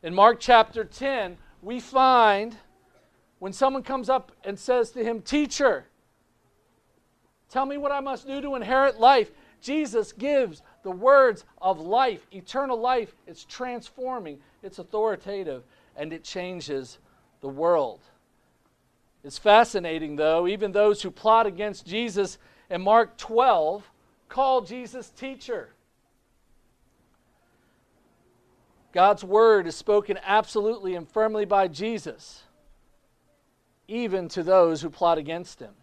In 0.03 0.15
Mark 0.15 0.39
chapter 0.41 0.85
10, 0.85 1.37
we 1.63 1.81
find 1.81 2.57
when 3.39 3.53
someone 3.53 3.83
comes 3.83 4.09
up 4.09 4.33
and 4.45 4.59
says 4.59 4.91
to 4.93 5.05
him, 5.05 5.21
Teacher, 5.21 5.87
tell 7.55 7.65
me 7.65 7.77
what 7.77 7.93
I 7.93 8.01
must 8.01 8.27
do 8.27 8.41
to 8.41 8.57
inherit 8.57 8.99
life. 8.99 9.31
Jesus 9.61 10.13
gives 10.13 10.61
the 10.83 10.91
words 10.91 11.45
of 11.63 11.79
life, 11.79 12.27
eternal 12.33 12.77
life. 12.77 13.15
It's 13.29 13.45
transforming, 13.45 14.41
it's 14.65 14.81
authoritative, 14.81 15.63
and 15.95 16.13
it 16.13 16.25
changes 16.25 16.99
the 17.41 17.49
world. 17.49 18.01
It's 19.23 19.39
fascinating, 19.39 20.17
though, 20.17 20.49
even 20.49 20.73
those 20.73 21.01
who 21.01 21.13
plot 21.13 21.47
against 21.47 21.87
Jesus 21.87 22.39
in 22.69 22.83
Mark 22.83 23.17
12 23.19 23.89
call 24.29 24.63
Jesus 24.63 25.11
teacher. 25.11 25.69
God's 28.91 29.23
word 29.23 29.69
is 29.69 29.77
spoken 29.77 30.19
absolutely 30.25 30.97
and 30.97 31.09
firmly 31.09 31.45
by 31.45 31.69
Jesus, 31.69 32.43
even 33.87 34.27
to 34.31 34.43
those 34.43 34.83
who 34.83 34.91
plot 34.91 35.19
against 35.19 35.61
him. 35.61 35.75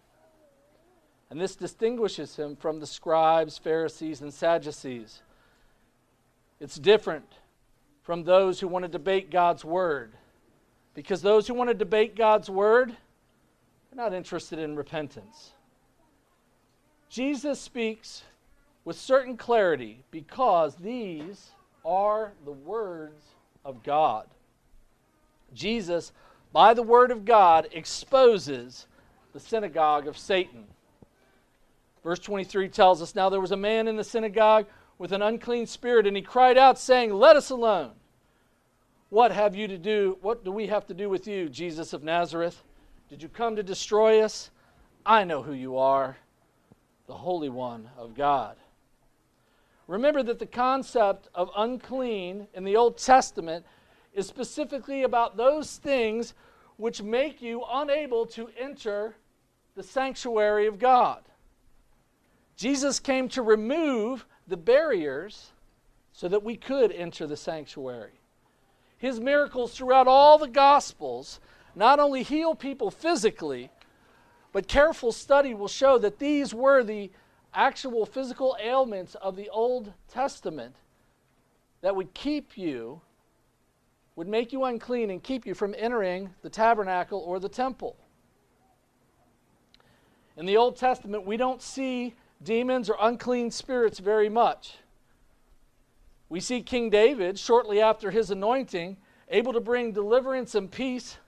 And 1.32 1.40
this 1.40 1.56
distinguishes 1.56 2.36
him 2.36 2.56
from 2.56 2.78
the 2.78 2.86
scribes, 2.86 3.56
Pharisees, 3.56 4.20
and 4.20 4.34
Sadducees. 4.34 5.22
It's 6.60 6.78
different 6.78 7.24
from 8.02 8.24
those 8.24 8.60
who 8.60 8.68
want 8.68 8.84
to 8.84 8.88
debate 8.90 9.30
God's 9.30 9.64
word. 9.64 10.12
Because 10.92 11.22
those 11.22 11.48
who 11.48 11.54
want 11.54 11.70
to 11.70 11.74
debate 11.74 12.16
God's 12.16 12.50
word, 12.50 12.90
they're 12.90 14.04
not 14.04 14.12
interested 14.12 14.58
in 14.58 14.76
repentance. 14.76 15.52
Jesus 17.08 17.58
speaks 17.58 18.24
with 18.84 18.98
certain 18.98 19.38
clarity 19.38 20.04
because 20.10 20.74
these 20.74 21.52
are 21.82 22.34
the 22.44 22.52
words 22.52 23.22
of 23.64 23.82
God. 23.82 24.26
Jesus, 25.54 26.12
by 26.52 26.74
the 26.74 26.82
word 26.82 27.10
of 27.10 27.24
God, 27.24 27.68
exposes 27.72 28.86
the 29.32 29.40
synagogue 29.40 30.06
of 30.06 30.18
Satan. 30.18 30.66
Verse 32.02 32.18
23 32.18 32.68
tells 32.68 33.00
us 33.00 33.14
Now 33.14 33.28
there 33.28 33.40
was 33.40 33.52
a 33.52 33.56
man 33.56 33.88
in 33.88 33.96
the 33.96 34.04
synagogue 34.04 34.66
with 34.98 35.12
an 35.12 35.22
unclean 35.22 35.66
spirit, 35.66 36.06
and 36.06 36.16
he 36.16 36.22
cried 36.22 36.58
out, 36.58 36.78
saying, 36.78 37.12
Let 37.12 37.36
us 37.36 37.50
alone. 37.50 37.92
What 39.10 39.32
have 39.32 39.54
you 39.54 39.68
to 39.68 39.78
do? 39.78 40.16
What 40.22 40.44
do 40.44 40.50
we 40.50 40.66
have 40.68 40.86
to 40.86 40.94
do 40.94 41.08
with 41.08 41.26
you, 41.26 41.48
Jesus 41.48 41.92
of 41.92 42.02
Nazareth? 42.02 42.62
Did 43.08 43.22
you 43.22 43.28
come 43.28 43.56
to 43.56 43.62
destroy 43.62 44.22
us? 44.22 44.50
I 45.04 45.24
know 45.24 45.42
who 45.42 45.52
you 45.52 45.76
are, 45.76 46.16
the 47.06 47.14
Holy 47.14 47.48
One 47.48 47.90
of 47.98 48.14
God. 48.14 48.56
Remember 49.86 50.22
that 50.22 50.38
the 50.38 50.46
concept 50.46 51.28
of 51.34 51.50
unclean 51.56 52.46
in 52.54 52.64
the 52.64 52.76
Old 52.76 52.96
Testament 52.96 53.66
is 54.14 54.26
specifically 54.26 55.02
about 55.02 55.36
those 55.36 55.76
things 55.76 56.34
which 56.76 57.02
make 57.02 57.42
you 57.42 57.64
unable 57.70 58.24
to 58.26 58.48
enter 58.58 59.16
the 59.74 59.82
sanctuary 59.82 60.66
of 60.66 60.78
God. 60.78 61.22
Jesus 62.56 63.00
came 63.00 63.28
to 63.30 63.42
remove 63.42 64.26
the 64.46 64.56
barriers 64.56 65.52
so 66.12 66.28
that 66.28 66.42
we 66.42 66.56
could 66.56 66.92
enter 66.92 67.26
the 67.26 67.36
sanctuary. 67.36 68.20
His 68.98 69.18
miracles 69.18 69.74
throughout 69.74 70.06
all 70.06 70.38
the 70.38 70.48
Gospels 70.48 71.40
not 71.74 71.98
only 71.98 72.22
heal 72.22 72.54
people 72.54 72.90
physically, 72.90 73.70
but 74.52 74.68
careful 74.68 75.12
study 75.12 75.54
will 75.54 75.68
show 75.68 75.98
that 75.98 76.18
these 76.18 76.52
were 76.52 76.84
the 76.84 77.10
actual 77.54 78.06
physical 78.06 78.56
ailments 78.62 79.14
of 79.16 79.36
the 79.36 79.48
Old 79.48 79.92
Testament 80.08 80.76
that 81.80 81.96
would 81.96 82.14
keep 82.14 82.56
you, 82.56 83.00
would 84.14 84.28
make 84.28 84.52
you 84.52 84.64
unclean 84.64 85.10
and 85.10 85.22
keep 85.22 85.46
you 85.46 85.54
from 85.54 85.74
entering 85.76 86.30
the 86.42 86.50
tabernacle 86.50 87.18
or 87.18 87.40
the 87.40 87.48
temple. 87.48 87.96
In 90.36 90.46
the 90.46 90.56
Old 90.56 90.76
Testament, 90.76 91.26
we 91.26 91.36
don't 91.36 91.60
see 91.60 92.14
demons 92.44 92.90
or 92.90 92.96
unclean 93.00 93.50
spirits 93.50 93.98
very 93.98 94.28
much. 94.28 94.76
We 96.28 96.40
see 96.40 96.62
King 96.62 96.90
David, 96.90 97.38
shortly 97.38 97.80
after 97.80 98.10
his 98.10 98.30
anointing, 98.30 98.96
able 99.28 99.52
to 99.52 99.60
bring 99.60 99.92
deliverance 99.92 100.54
and 100.54 100.70
peace 100.70 101.18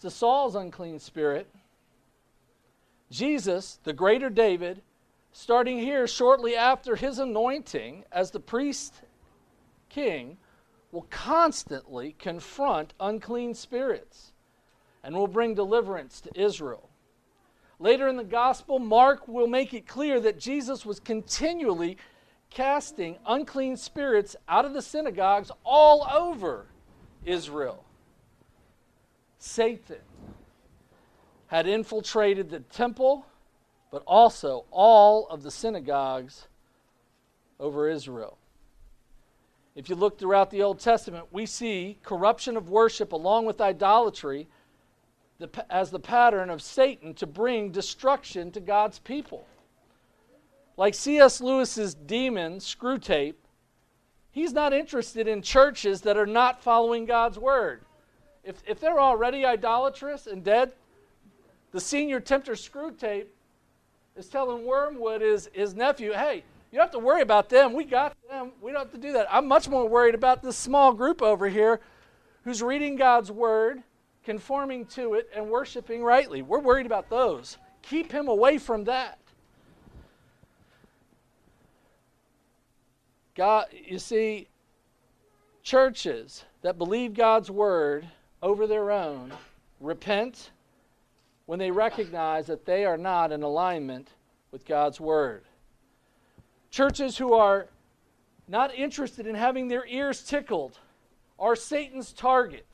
to 0.00 0.10
Saul's 0.10 0.54
unclean 0.54 0.98
spirit. 0.98 1.48
Jesus, 3.10 3.78
the 3.84 3.92
greater 3.92 4.28
David, 4.28 4.82
starting 5.32 5.78
here 5.78 6.06
shortly 6.06 6.56
after 6.56 6.96
his 6.96 7.18
anointing 7.18 8.04
as 8.10 8.30
the 8.30 8.40
priest 8.40 8.94
king, 9.88 10.36
will 10.90 11.06
constantly 11.10 12.14
confront 12.18 12.94
unclean 12.98 13.54
spirits 13.54 14.32
and 15.02 15.14
will 15.14 15.28
bring 15.28 15.54
deliverance 15.54 16.20
to 16.20 16.40
Israel. 16.40 16.87
Later 17.78 18.08
in 18.08 18.16
the 18.16 18.24
gospel, 18.24 18.78
Mark 18.78 19.28
will 19.28 19.46
make 19.46 19.72
it 19.72 19.86
clear 19.86 20.18
that 20.20 20.38
Jesus 20.38 20.84
was 20.84 20.98
continually 20.98 21.96
casting 22.50 23.16
unclean 23.26 23.76
spirits 23.76 24.34
out 24.48 24.64
of 24.64 24.72
the 24.72 24.82
synagogues 24.82 25.50
all 25.64 26.06
over 26.10 26.66
Israel. 27.24 27.84
Satan 29.38 29.98
had 31.46 31.66
infiltrated 31.66 32.50
the 32.50 32.60
temple, 32.60 33.26
but 33.90 34.02
also 34.06 34.64
all 34.70 35.28
of 35.28 35.42
the 35.42 35.50
synagogues 35.50 36.48
over 37.60 37.88
Israel. 37.88 38.38
If 39.76 39.88
you 39.88 39.94
look 39.94 40.18
throughout 40.18 40.50
the 40.50 40.62
Old 40.62 40.80
Testament, 40.80 41.26
we 41.30 41.46
see 41.46 41.98
corruption 42.02 42.56
of 42.56 42.68
worship 42.68 43.12
along 43.12 43.46
with 43.46 43.60
idolatry 43.60 44.48
as 45.70 45.90
the 45.90 46.00
pattern 46.00 46.50
of 46.50 46.60
Satan 46.60 47.14
to 47.14 47.26
bring 47.26 47.70
destruction 47.70 48.50
to 48.52 48.60
God's 48.60 48.98
people. 48.98 49.46
Like 50.76 50.94
C.S. 50.94 51.40
Lewis's 51.40 51.94
demon, 51.94 52.58
Screwtape, 52.58 53.34
he's 54.30 54.52
not 54.52 54.72
interested 54.72 55.28
in 55.28 55.42
churches 55.42 56.00
that 56.02 56.16
are 56.16 56.26
not 56.26 56.62
following 56.62 57.04
God's 57.04 57.38
word. 57.38 57.82
If, 58.44 58.62
if 58.66 58.80
they're 58.80 59.00
already 59.00 59.44
idolatrous 59.44 60.26
and 60.26 60.42
dead, 60.42 60.72
the 61.72 61.80
senior 61.80 62.20
tempter 62.20 62.52
Screwtape 62.52 63.26
is 64.16 64.28
telling 64.28 64.64
Wormwood, 64.64 65.20
his, 65.20 65.50
his 65.52 65.74
nephew, 65.74 66.12
hey, 66.12 66.42
you 66.70 66.76
don't 66.76 66.86
have 66.86 66.92
to 66.92 66.98
worry 66.98 67.22
about 67.22 67.48
them. 67.48 67.72
We 67.72 67.84
got 67.84 68.14
them. 68.28 68.52
We 68.60 68.72
don't 68.72 68.82
have 68.82 68.92
to 68.92 68.98
do 68.98 69.12
that. 69.12 69.26
I'm 69.30 69.46
much 69.46 69.68
more 69.68 69.88
worried 69.88 70.14
about 70.14 70.42
this 70.42 70.56
small 70.56 70.92
group 70.92 71.22
over 71.22 71.48
here 71.48 71.80
who's 72.44 72.62
reading 72.62 72.96
God's 72.96 73.30
word, 73.30 73.82
conforming 74.28 74.84
to 74.84 75.14
it, 75.14 75.26
and 75.34 75.48
worshiping 75.48 76.02
rightly. 76.02 76.42
We're 76.42 76.58
worried 76.58 76.84
about 76.84 77.08
those. 77.08 77.56
Keep 77.80 78.12
him 78.12 78.28
away 78.28 78.58
from 78.58 78.84
that. 78.84 79.18
God, 83.34 83.68
you 83.72 83.98
see, 83.98 84.48
churches 85.62 86.44
that 86.60 86.76
believe 86.76 87.14
God's 87.14 87.50
word 87.50 88.06
over 88.42 88.66
their 88.66 88.90
own 88.90 89.32
repent 89.80 90.50
when 91.46 91.58
they 91.58 91.70
recognize 91.70 92.48
that 92.48 92.66
they 92.66 92.84
are 92.84 92.98
not 92.98 93.32
in 93.32 93.42
alignment 93.42 94.10
with 94.50 94.66
God's 94.66 95.00
word. 95.00 95.44
Churches 96.70 97.16
who 97.16 97.32
are 97.32 97.68
not 98.46 98.74
interested 98.74 99.26
in 99.26 99.34
having 99.34 99.68
their 99.68 99.86
ears 99.86 100.22
tickled 100.22 100.76
are 101.38 101.56
Satan's 101.56 102.12
target, 102.12 102.66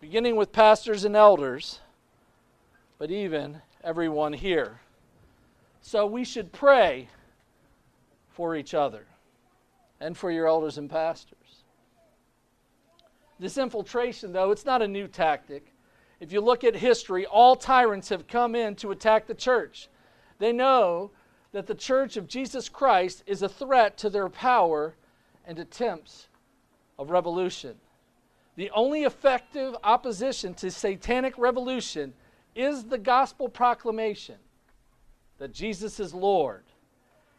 beginning 0.00 0.34
with 0.34 0.50
pastors 0.50 1.04
and 1.04 1.14
elders, 1.14 1.80
but 2.98 3.10
even 3.10 3.60
everyone 3.84 4.32
here. 4.32 4.80
So 5.82 6.06
we 6.06 6.24
should 6.24 6.52
pray 6.52 7.08
for 8.30 8.56
each 8.56 8.72
other 8.72 9.04
and 10.00 10.16
for 10.16 10.30
your 10.30 10.46
elders 10.46 10.78
and 10.78 10.88
pastors. 10.88 11.36
This 13.38 13.58
infiltration, 13.58 14.32
though, 14.32 14.50
it's 14.50 14.64
not 14.64 14.82
a 14.82 14.88
new 14.88 15.06
tactic. 15.06 15.72
If 16.18 16.32
you 16.32 16.40
look 16.40 16.64
at 16.64 16.76
history, 16.76 17.26
all 17.26 17.56
tyrants 17.56 18.08
have 18.08 18.26
come 18.26 18.54
in 18.54 18.76
to 18.76 18.90
attack 18.90 19.26
the 19.26 19.34
church. 19.34 19.88
They 20.38 20.52
know 20.52 21.10
that 21.52 21.66
the 21.66 21.74
church 21.74 22.16
of 22.16 22.26
Jesus 22.26 22.68
Christ 22.68 23.22
is 23.26 23.42
a 23.42 23.48
threat 23.48 23.98
to 23.98 24.10
their 24.10 24.28
power 24.28 24.94
and 25.46 25.58
attempts 25.58 26.28
of 26.98 27.10
revolution. 27.10 27.76
The 28.60 28.70
only 28.72 29.04
effective 29.04 29.74
opposition 29.82 30.52
to 30.56 30.70
satanic 30.70 31.38
revolution 31.38 32.12
is 32.54 32.84
the 32.84 32.98
gospel 32.98 33.48
proclamation 33.48 34.34
that 35.38 35.54
Jesus 35.54 35.98
is 35.98 36.12
Lord 36.12 36.64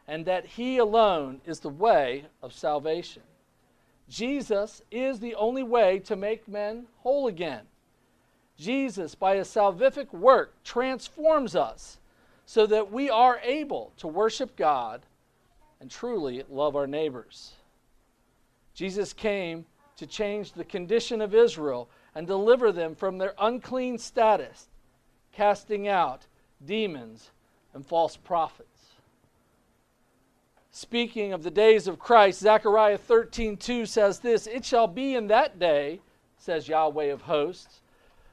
and 0.07 0.25
that 0.25 0.47
He 0.47 0.79
alone 0.79 1.39
is 1.45 1.59
the 1.59 1.69
way 1.69 2.25
of 2.41 2.51
salvation. 2.51 3.21
Jesus 4.09 4.81
is 4.89 5.19
the 5.19 5.35
only 5.35 5.61
way 5.61 5.99
to 5.99 6.15
make 6.15 6.47
men 6.47 6.87
whole 7.01 7.27
again. 7.27 7.65
Jesus, 8.57 9.13
by 9.13 9.35
a 9.35 9.41
salvific 9.41 10.11
work, 10.11 10.55
transforms 10.63 11.55
us 11.55 11.99
so 12.47 12.65
that 12.65 12.91
we 12.91 13.11
are 13.11 13.39
able 13.43 13.93
to 13.97 14.07
worship 14.07 14.55
God 14.55 15.05
and 15.79 15.91
truly 15.91 16.43
love 16.49 16.75
our 16.75 16.87
neighbors. 16.87 17.51
Jesus 18.73 19.13
came 19.13 19.67
to 20.01 20.07
change 20.07 20.53
the 20.53 20.63
condition 20.63 21.21
of 21.21 21.35
Israel 21.35 21.87
and 22.15 22.25
deliver 22.25 22.71
them 22.71 22.95
from 22.95 23.19
their 23.19 23.35
unclean 23.37 23.99
status, 23.99 24.65
casting 25.31 25.87
out 25.87 26.25
demons 26.65 27.29
and 27.75 27.85
false 27.85 28.17
prophets. 28.17 28.95
Speaking 30.71 31.33
of 31.33 31.43
the 31.43 31.51
days 31.51 31.87
of 31.87 31.99
Christ, 31.99 32.39
Zechariah 32.39 32.97
13:2 32.97 33.85
says 33.85 34.21
this, 34.21 34.47
"It 34.47 34.65
shall 34.65 34.87
be 34.87 35.13
in 35.13 35.27
that 35.27 35.59
day, 35.59 36.01
says 36.35 36.67
Yahweh 36.67 37.11
of 37.11 37.21
hosts, 37.21 37.81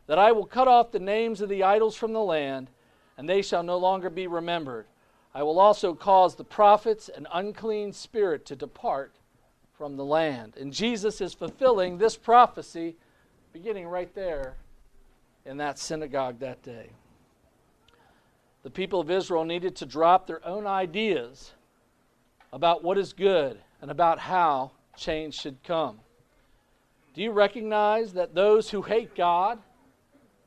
that 0.07 0.19
I 0.19 0.33
will 0.33 0.47
cut 0.47 0.69
off 0.69 0.91
the 0.91 0.99
names 0.99 1.43
of 1.43 1.51
the 1.51 1.63
idols 1.63 1.97
from 1.97 2.15
the 2.15 2.25
land 2.25 2.71
and 3.19 3.29
they 3.29 3.43
shall 3.43 3.63
no 3.63 3.77
longer 3.77 4.09
be 4.09 4.27
remembered. 4.27 4.87
I 5.35 5.43
will 5.43 5.61
also 5.61 5.93
cause 5.93 6.35
the 6.37 6.45
prophets 6.45 7.11
and 7.11 7.29
unclean 7.31 7.93
spirit 7.93 8.47
to 8.47 8.57
depart 8.57 9.18
from 9.79 9.97
the 9.97 10.05
land. 10.05 10.57
And 10.61 10.73
Jesus 10.73 11.21
is 11.21 11.33
fulfilling 11.33 11.97
this 11.97 12.17
prophecy 12.17 12.97
beginning 13.53 13.87
right 13.87 14.13
there 14.15 14.57
in 15.47 15.57
that 15.57 15.79
synagogue 15.79 16.41
that 16.41 16.63
day. 16.63 16.91
The 18.65 18.71
people 18.71 19.01
of 19.01 19.11
Israel 19.11 19.45
needed 19.45 19.77
to 19.77 19.87
drop 19.87 20.27
their 20.27 20.45
own 20.47 20.67
ideas 20.67 21.53
about 22.53 22.85
what 22.85 22.99
is 22.99 23.13
good 23.13 23.59
and 23.81 23.91
about 23.91 24.19
how 24.19 24.73
change 24.97 25.37
should 25.37 25.63
come. 25.63 26.01
Do 27.15 27.23
you 27.23 27.31
recognize 27.31 28.13
that 28.15 28.35
those 28.35 28.69
who 28.69 28.83
hate 28.83 29.15
God 29.15 29.61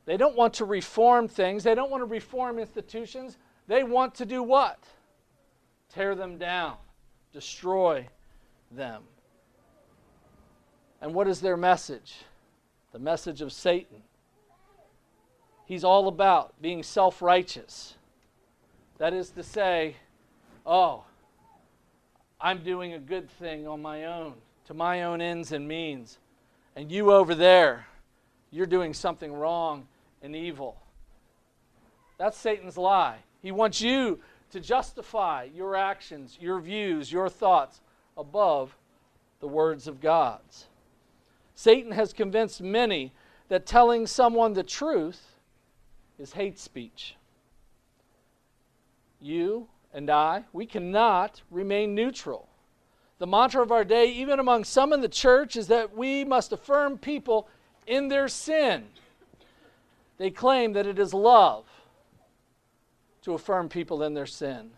they 0.05 0.17
don't 0.17 0.35
want 0.35 0.55
to 0.55 0.65
reform 0.65 1.27
things, 1.27 1.63
they 1.63 1.75
don't 1.75 1.91
want 1.91 2.01
to 2.01 2.05
reform 2.05 2.59
institutions. 2.59 3.37
They 3.67 3.83
want 3.83 4.15
to 4.15 4.25
do 4.25 4.41
what? 4.43 4.79
Tear 5.89 6.15
them 6.15 6.37
down, 6.37 6.77
destroy 7.31 8.07
them. 8.71 9.03
And 11.01 11.13
what 11.13 11.27
is 11.27 11.41
their 11.41 11.57
message? 11.57 12.19
The 12.91 12.99
message 12.99 13.41
of 13.41 13.51
Satan. 13.51 14.03
He's 15.65 15.83
all 15.83 16.07
about 16.07 16.61
being 16.61 16.83
self 16.83 17.21
righteous. 17.21 17.95
That 18.97 19.13
is 19.13 19.29
to 19.31 19.43
say, 19.43 19.95
oh, 20.65 21.03
I'm 22.39 22.63
doing 22.63 22.93
a 22.93 22.99
good 22.99 23.29
thing 23.29 23.67
on 23.67 23.81
my 23.81 24.05
own, 24.05 24.33
to 24.67 24.73
my 24.73 25.03
own 25.03 25.21
ends 25.21 25.51
and 25.51 25.67
means. 25.67 26.19
And 26.75 26.91
you 26.91 27.11
over 27.11 27.33
there, 27.33 27.87
you're 28.51 28.65
doing 28.65 28.93
something 28.93 29.33
wrong 29.33 29.87
and 30.21 30.35
evil. 30.35 30.77
That's 32.17 32.37
Satan's 32.37 32.77
lie. 32.77 33.17
He 33.41 33.51
wants 33.51 33.81
you 33.81 34.19
to 34.51 34.59
justify 34.59 35.47
your 35.55 35.75
actions, 35.75 36.37
your 36.39 36.59
views, 36.59 37.11
your 37.11 37.29
thoughts 37.29 37.81
above 38.17 38.75
the 39.39 39.47
words 39.47 39.87
of 39.87 39.99
God's. 39.99 40.67
Satan 41.61 41.91
has 41.91 42.11
convinced 42.11 42.59
many 42.59 43.13
that 43.47 43.67
telling 43.67 44.07
someone 44.07 44.53
the 44.53 44.63
truth 44.63 45.37
is 46.17 46.33
hate 46.33 46.57
speech. 46.57 47.15
You 49.19 49.67
and 49.93 50.09
I, 50.09 50.45
we 50.53 50.65
cannot 50.65 51.43
remain 51.51 51.93
neutral. 51.93 52.49
The 53.19 53.27
mantra 53.27 53.61
of 53.61 53.71
our 53.71 53.83
day, 53.83 54.11
even 54.11 54.39
among 54.39 54.63
some 54.63 54.91
in 54.91 55.01
the 55.01 55.07
church, 55.07 55.55
is 55.55 55.67
that 55.67 55.95
we 55.95 56.23
must 56.23 56.51
affirm 56.51 56.97
people 56.97 57.47
in 57.85 58.07
their 58.07 58.27
sin. 58.27 58.85
They 60.17 60.31
claim 60.31 60.73
that 60.73 60.87
it 60.87 60.97
is 60.97 61.13
love 61.13 61.65
to 63.21 63.35
affirm 63.35 63.69
people 63.69 64.01
in 64.01 64.15
their 64.15 64.25
sin. 64.25 64.71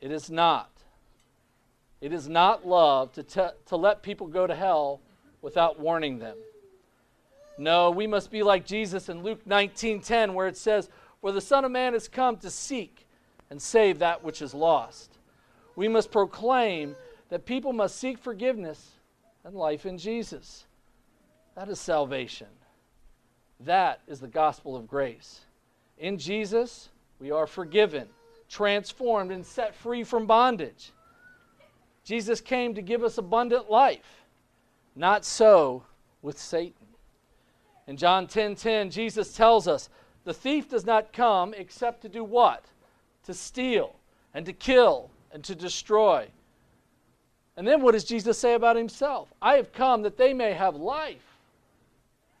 It 0.00 0.12
is 0.12 0.30
not. 0.30 0.70
It 2.00 2.12
is 2.12 2.28
not 2.28 2.64
love 2.64 3.12
to, 3.14 3.24
te- 3.24 3.56
to 3.66 3.76
let 3.76 4.04
people 4.04 4.28
go 4.28 4.46
to 4.46 4.54
hell 4.54 5.00
without 5.46 5.78
warning 5.78 6.18
them. 6.18 6.36
No, 7.56 7.92
we 7.92 8.08
must 8.08 8.32
be 8.32 8.42
like 8.42 8.66
Jesus 8.66 9.08
in 9.08 9.22
Luke 9.22 9.46
19:10 9.46 10.34
where 10.34 10.48
it 10.48 10.56
says, 10.56 10.90
"For 11.20 11.30
the 11.30 11.40
Son 11.40 11.64
of 11.64 11.70
Man 11.70 11.92
has 11.92 12.08
come 12.08 12.36
to 12.38 12.50
seek 12.50 13.06
and 13.48 13.62
save 13.62 14.00
that 14.00 14.24
which 14.24 14.42
is 14.42 14.54
lost." 14.54 15.18
We 15.76 15.86
must 15.86 16.10
proclaim 16.10 16.96
that 17.28 17.46
people 17.46 17.72
must 17.72 17.94
seek 17.96 18.18
forgiveness 18.18 18.96
and 19.44 19.54
life 19.54 19.86
in 19.86 19.98
Jesus. 19.98 20.66
That 21.54 21.68
is 21.68 21.78
salvation. 21.78 22.48
That 23.60 24.00
is 24.08 24.18
the 24.18 24.26
gospel 24.26 24.74
of 24.74 24.88
grace. 24.88 25.46
In 25.96 26.18
Jesus, 26.18 26.88
we 27.20 27.30
are 27.30 27.46
forgiven, 27.46 28.08
transformed, 28.48 29.30
and 29.30 29.46
set 29.46 29.76
free 29.76 30.02
from 30.02 30.26
bondage. 30.26 30.90
Jesus 32.02 32.40
came 32.40 32.74
to 32.74 32.82
give 32.82 33.04
us 33.04 33.16
abundant 33.16 33.70
life. 33.70 34.25
Not 34.96 35.26
so 35.26 35.84
with 36.22 36.38
Satan. 36.38 36.86
In 37.86 37.98
John 37.98 38.26
10:10, 38.26 38.30
10, 38.32 38.56
10, 38.56 38.90
Jesus 38.90 39.36
tells 39.36 39.68
us, 39.68 39.90
"The 40.24 40.34
thief 40.34 40.68
does 40.68 40.86
not 40.86 41.12
come 41.12 41.54
except 41.54 42.00
to 42.00 42.08
do 42.08 42.24
what? 42.24 42.64
To 43.24 43.34
steal 43.34 43.96
and 44.32 44.46
to 44.46 44.52
kill 44.52 45.10
and 45.30 45.44
to 45.44 45.54
destroy." 45.54 46.30
And 47.56 47.68
then 47.68 47.82
what 47.82 47.92
does 47.92 48.04
Jesus 48.04 48.38
say 48.38 48.54
about 48.54 48.76
himself? 48.76 49.32
I 49.40 49.56
have 49.56 49.72
come 49.72 50.02
that 50.02 50.16
they 50.16 50.34
may 50.34 50.54
have 50.54 50.76
life 50.76 51.38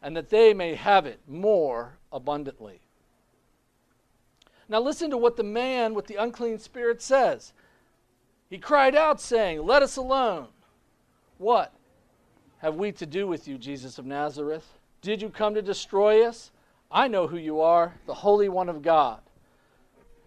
and 0.02 0.16
that 0.16 0.30
they 0.30 0.52
may 0.52 0.74
have 0.74 1.06
it 1.06 1.20
more 1.26 1.98
abundantly. 2.12 2.80
Now, 4.68 4.80
listen 4.80 5.10
to 5.10 5.16
what 5.16 5.36
the 5.36 5.44
man 5.44 5.94
with 5.94 6.06
the 6.06 6.16
unclean 6.16 6.58
spirit 6.58 7.00
says. 7.00 7.52
He 8.50 8.58
cried 8.58 8.94
out, 8.94 9.20
saying, 9.20 9.64
Let 9.64 9.82
us 9.82 9.96
alone. 9.96 10.48
What 11.38 11.72
have 12.58 12.76
we 12.76 12.92
to 12.92 13.06
do 13.06 13.26
with 13.26 13.46
you, 13.46 13.58
Jesus 13.58 13.98
of 13.98 14.06
Nazareth? 14.06 14.66
Did 15.02 15.20
you 15.20 15.28
come 15.28 15.54
to 15.54 15.62
destroy 15.62 16.26
us? 16.26 16.50
I 16.90 17.08
know 17.08 17.26
who 17.26 17.36
you 17.36 17.60
are, 17.60 17.94
the 18.06 18.14
Holy 18.14 18.48
One 18.48 18.68
of 18.68 18.82
God. 18.82 19.20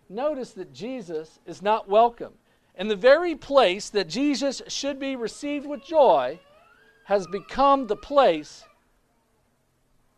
Notice 0.09 0.51
that 0.51 0.73
Jesus 0.73 1.39
is 1.45 1.61
not 1.61 1.87
welcome. 1.87 2.33
And 2.75 2.89
the 2.89 2.95
very 2.95 3.35
place 3.35 3.89
that 3.89 4.07
Jesus 4.07 4.61
should 4.67 4.99
be 4.99 5.15
received 5.15 5.67
with 5.67 5.85
joy 5.85 6.39
has 7.05 7.27
become 7.27 7.87
the 7.87 7.95
place 7.95 8.63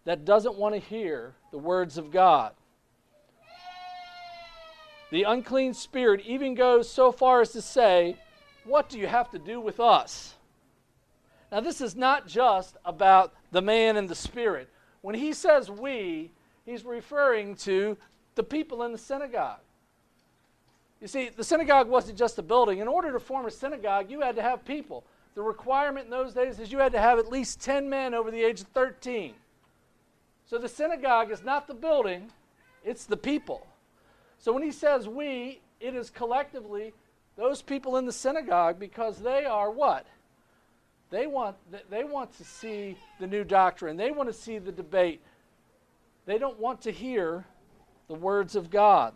that 0.06 0.26
doesn't 0.26 0.56
want 0.56 0.76
to 0.76 0.80
hear 0.80 1.34
the 1.52 1.58
words 1.58 1.98
of 1.98 2.12
God. 2.12 2.54
The 5.12 5.24
unclean 5.24 5.74
spirit 5.74 6.22
even 6.26 6.56
goes 6.56 6.90
so 6.90 7.12
far 7.12 7.42
as 7.42 7.52
to 7.52 7.62
say, 7.62 8.18
What 8.64 8.90
do 8.90 8.98
you 8.98 9.08
have 9.08 9.30
to 9.32 9.40
do 9.40 9.60
with 9.60 9.80
us? 9.80 10.36
Now, 11.52 11.60
this 11.60 11.82
is 11.82 11.96
not 11.96 12.28
just 12.28 12.78
about 12.86 13.34
the 13.52 13.62
man 13.62 13.98
and 13.98 14.08
the 14.08 14.16
spirit. 14.16 14.70
When 15.02 15.16
he 15.16 15.34
says 15.34 15.70
we, 15.70 16.32
he's 16.66 16.86
referring 16.86 17.56
to 17.58 17.98
the 18.36 18.44
people 18.44 18.84
in 18.84 18.92
the 18.92 18.98
synagogue. 18.98 19.60
You 21.02 21.08
see, 21.08 21.30
the 21.30 21.44
synagogue 21.44 21.90
wasn't 21.90 22.18
just 22.18 22.38
a 22.38 22.44
building. 22.44 22.80
In 22.80 22.88
order 22.88 23.12
to 23.12 23.20
form 23.20 23.46
a 23.48 23.52
synagogue, 23.52 24.10
you 24.10 24.22
had 24.22 24.36
to 24.36 24.42
have 24.42 24.64
people. 24.64 25.04
The 25.34 25.42
requirement 25.42 26.06
in 26.06 26.12
those 26.12 26.34
days 26.34 26.60
is 26.60 26.72
you 26.72 26.78
had 26.78 26.92
to 26.92 27.00
have 27.00 27.18
at 27.18 27.30
least 27.30 27.60
10 27.62 27.90
men 27.90 28.14
over 28.14 28.30
the 28.32 28.44
age 28.44 28.62
of 28.62 28.68
13. 28.68 29.34
So 30.46 30.58
the 30.58 30.70
synagogue 30.70 31.32
is 31.32 31.44
not 31.44 31.68
the 31.68 31.74
building, 31.74 32.30
it's 32.84 33.06
the 33.06 33.18
people. 33.18 33.66
So 34.38 34.52
when 34.54 34.64
he 34.64 34.72
says 34.72 35.08
we, 35.08 35.62
it 35.80 35.96
is 35.96 36.10
collectively 36.10 36.94
those 37.38 37.62
people 37.62 37.98
in 37.98 38.06
the 38.06 38.12
synagogue 38.12 38.78
because 38.78 39.20
they 39.20 39.46
are 39.46 39.72
what? 39.72 40.06
They 41.12 41.28
want, 41.28 41.58
they 41.90 42.06
want 42.06 42.36
to 42.38 42.46
see 42.46 42.98
the 43.20 43.28
new 43.28 43.44
doctrine. 43.44 43.98
They 43.98 44.12
want 44.12 44.30
to 44.30 44.34
see 44.34 44.58
the 44.58 44.72
debate. 44.72 45.22
They 46.26 46.38
don't 46.38 46.58
want 46.58 46.82
to 46.84 46.92
hear 46.92 47.46
the 48.08 48.14
words 48.14 48.56
of 48.56 48.70
God. 48.70 49.14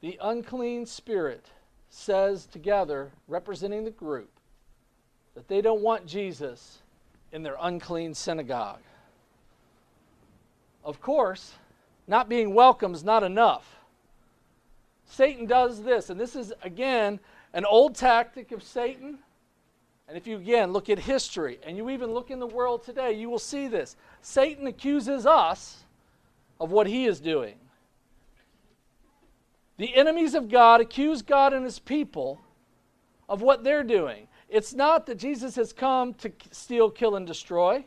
The 0.00 0.18
unclean 0.20 0.84
spirit 0.86 1.46
says 1.88 2.46
together, 2.46 3.12
representing 3.28 3.84
the 3.84 3.90
group, 3.90 4.30
that 5.34 5.46
they 5.46 5.60
don't 5.60 5.82
want 5.82 6.06
Jesus 6.06 6.78
in 7.32 7.42
their 7.42 7.56
unclean 7.60 8.14
synagogue. 8.14 8.80
Of 10.84 11.00
course, 11.00 11.52
not 12.08 12.28
being 12.28 12.54
welcome 12.54 12.94
is 12.94 13.04
not 13.04 13.22
enough. 13.22 13.79
Satan 15.10 15.44
does 15.44 15.82
this, 15.82 16.08
and 16.08 16.20
this 16.20 16.36
is, 16.36 16.52
again, 16.62 17.18
an 17.52 17.64
old 17.64 17.96
tactic 17.96 18.52
of 18.52 18.62
Satan. 18.62 19.18
And 20.06 20.16
if 20.16 20.26
you, 20.26 20.36
again, 20.36 20.72
look 20.72 20.88
at 20.88 21.00
history 21.00 21.58
and 21.64 21.76
you 21.76 21.90
even 21.90 22.12
look 22.12 22.30
in 22.30 22.38
the 22.38 22.46
world 22.46 22.84
today, 22.84 23.12
you 23.12 23.28
will 23.28 23.40
see 23.40 23.66
this. 23.66 23.96
Satan 24.22 24.68
accuses 24.68 25.26
us 25.26 25.84
of 26.60 26.70
what 26.70 26.86
he 26.86 27.06
is 27.06 27.18
doing. 27.18 27.56
The 29.78 29.94
enemies 29.96 30.34
of 30.34 30.48
God 30.48 30.80
accuse 30.80 31.22
God 31.22 31.52
and 31.52 31.64
his 31.64 31.80
people 31.80 32.40
of 33.28 33.42
what 33.42 33.64
they're 33.64 33.84
doing. 33.84 34.28
It's 34.48 34.74
not 34.74 35.06
that 35.06 35.16
Jesus 35.16 35.56
has 35.56 35.72
come 35.72 36.14
to 36.14 36.30
steal, 36.52 36.88
kill, 36.88 37.16
and 37.16 37.26
destroy, 37.26 37.84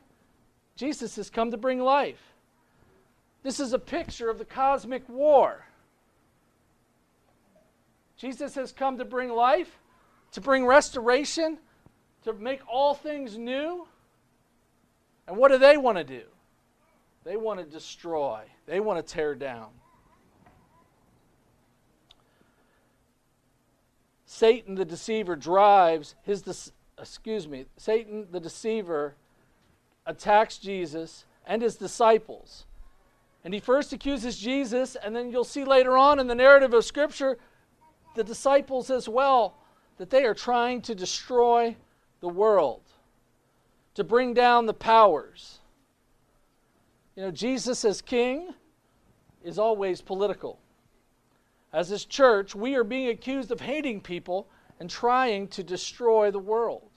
Jesus 0.76 1.16
has 1.16 1.30
come 1.30 1.52
to 1.52 1.58
bring 1.58 1.80
life. 1.80 2.34
This 3.44 3.60
is 3.60 3.72
a 3.74 3.80
picture 3.80 4.30
of 4.30 4.40
the 4.40 4.46
cosmic 4.46 5.08
war. 5.08 5.66
Jesus 8.24 8.56
has 8.56 8.72
come 8.72 9.00
to 9.00 9.04
bring 9.04 9.30
life, 9.30 9.82
to 10.32 10.40
bring 10.40 10.66
restoration, 10.66 11.58
to 12.24 12.32
make 12.32 12.62
all 12.72 12.94
things 12.94 13.38
new. 13.38 13.86
And 15.28 15.36
what 15.36 15.52
do 15.52 15.58
they 15.58 15.76
want 15.76 15.98
to 15.98 16.06
do? 16.06 16.22
They 17.26 17.36
want 17.36 17.60
to 17.60 17.66
destroy, 17.66 18.44
they 18.66 18.80
want 18.80 19.06
to 19.06 19.14
tear 19.14 19.36
down. 19.36 19.72
Satan 24.26 24.76
the 24.76 24.86
deceiver 24.86 25.36
drives 25.36 26.16
his 26.24 26.72
excuse 26.98 27.46
me, 27.46 27.66
Satan 27.76 28.28
the 28.32 28.40
deceiver 28.40 29.16
attacks 30.06 30.58
Jesus 30.60 31.26
and 31.46 31.62
his 31.62 31.76
disciples 31.76 32.68
and 33.44 33.54
he 33.54 33.60
first 33.60 33.92
accuses 33.92 34.38
Jesus, 34.38 34.96
and 34.96 35.14
then 35.14 35.30
you'll 35.30 35.44
see 35.44 35.66
later 35.66 35.98
on 35.98 36.20
in 36.20 36.28
the 36.28 36.36
narrative 36.36 36.74
of 36.74 36.86
Scripture 36.86 37.38
the 38.16 38.24
disciples 38.24 38.90
as 38.90 39.08
well 39.08 39.56
that 39.98 40.10
they 40.10 40.26
are 40.26 40.34
trying 40.34 40.82
to 40.84 40.96
destroy 40.96 41.76
the 42.20 42.28
world, 42.30 42.82
to 43.96 44.04
bring 44.04 44.34
down 44.34 44.66
the 44.66 44.74
powers. 44.74 45.60
You 47.16 47.24
know, 47.24 47.32
Jesus 47.32 47.86
as 47.86 48.02
king 48.02 48.54
is 49.44 49.60
always 49.60 50.02
political. 50.02 50.60
As 51.72 51.90
his 51.90 52.06
church, 52.06 52.56
we 52.56 52.76
are 52.76 52.84
being 52.84 53.10
accused 53.10 53.52
of 53.52 53.62
hating 53.62 54.02
people 54.02 54.48
and 54.80 54.90
trying 54.90 55.48
to 55.50 55.64
destroy 55.64 56.32
the 56.32 56.40
world. 56.40 56.90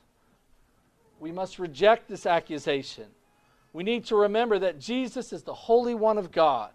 We 1.18 1.32
must 1.32 1.58
reject 1.58 2.08
this 2.08 2.26
accusation 2.26 3.06
we 3.76 3.84
need 3.84 4.06
to 4.06 4.16
remember 4.16 4.58
that 4.60 4.80
Jesus 4.80 5.34
is 5.34 5.42
the 5.42 5.52
Holy 5.52 5.94
One 5.94 6.16
of 6.16 6.32
God. 6.32 6.70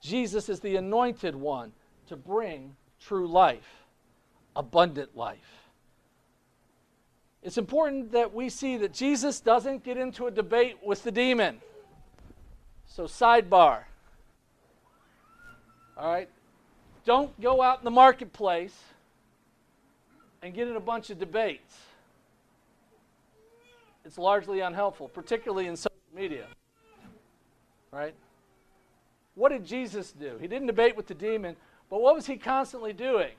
Jesus 0.00 0.48
is 0.48 0.58
the 0.58 0.74
anointed 0.74 1.36
one 1.36 1.70
to 2.08 2.16
bring 2.16 2.74
true 3.06 3.26
life, 3.26 3.84
abundant 4.56 5.16
life. 5.16 5.38
It's 7.42 7.58
important 7.58 8.12
that 8.12 8.32
we 8.32 8.48
see 8.48 8.78
that 8.78 8.92
Jesus 8.92 9.40
doesn't 9.40 9.84
get 9.84 9.96
into 9.96 10.26
a 10.26 10.30
debate 10.30 10.78
with 10.82 11.02
the 11.02 11.12
demon. 11.12 11.60
So, 12.86 13.04
sidebar. 13.04 13.84
All 15.96 16.12
right? 16.12 16.28
Don't 17.04 17.38
go 17.40 17.60
out 17.60 17.78
in 17.78 17.84
the 17.84 17.90
marketplace 17.90 18.78
and 20.42 20.54
get 20.54 20.68
in 20.68 20.76
a 20.76 20.80
bunch 20.80 21.10
of 21.10 21.18
debates 21.18 21.76
it's 24.04 24.18
largely 24.18 24.60
unhelpful, 24.60 25.08
particularly 25.08 25.66
in 25.66 25.76
social 25.76 25.90
media. 26.14 26.46
Right? 27.90 28.14
What 29.34 29.50
did 29.50 29.64
Jesus 29.64 30.12
do? 30.12 30.36
He 30.40 30.46
didn't 30.46 30.66
debate 30.66 30.96
with 30.96 31.06
the 31.06 31.14
demon, 31.14 31.56
but 31.90 32.00
what 32.00 32.14
was 32.14 32.26
he 32.26 32.36
constantly 32.36 32.92
doing? 32.92 33.32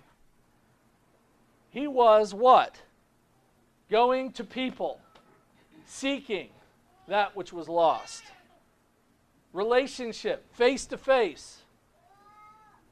He 1.69 1.87
was 1.87 2.33
what? 2.33 2.81
Going 3.89 4.31
to 4.33 4.43
people, 4.43 4.99
seeking 5.85 6.49
that 7.07 7.35
which 7.35 7.51
was 7.51 7.67
lost. 7.67 8.23
Relationship, 9.53 10.45
face 10.53 10.85
to 10.87 10.97
face. 10.97 11.59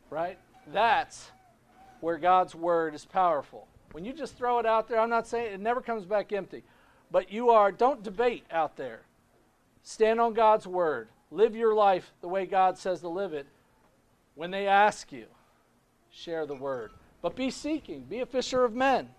Right? 0.10 0.38
That's 0.72 1.32
where 2.02 2.18
God's 2.18 2.54
word 2.54 2.94
is 2.94 3.06
powerful. 3.06 3.68
When 3.94 4.06
you 4.06 4.13
just 4.13 4.38
throw 4.38 4.60
it 4.60 4.66
out 4.66 4.88
there, 4.88 5.00
I'm 5.00 5.10
not 5.10 5.28
saying 5.28 5.54
it 5.54 5.60
never 5.60 5.82
comes 5.82 6.06
back 6.06 6.34
empty. 6.34 6.63
But 7.12 7.32
you 7.32 7.52
are, 7.52 7.72
don't 7.72 8.04
debate 8.04 8.44
out 8.52 8.76
there. 8.76 9.02
Stand 9.84 10.20
on 10.20 10.34
God's 10.34 10.66
word. 10.66 11.10
Live 11.32 11.56
your 11.56 11.74
life 11.74 12.12
the 12.22 12.28
way 12.28 12.46
God 12.46 12.78
says 12.78 13.02
to 13.02 13.10
live 13.10 13.34
it. 13.34 13.48
When 14.36 14.52
they 14.52 14.68
ask 14.68 15.12
you, 15.12 15.26
share 16.23 16.45
the 16.45 16.55
word. 16.55 16.91
But 17.21 17.36
be 17.36 17.51
seeking, 17.51 18.03
be 18.03 18.19
a 18.19 18.25
fisher 18.25 18.63
of 18.63 18.73
men. 18.73 19.09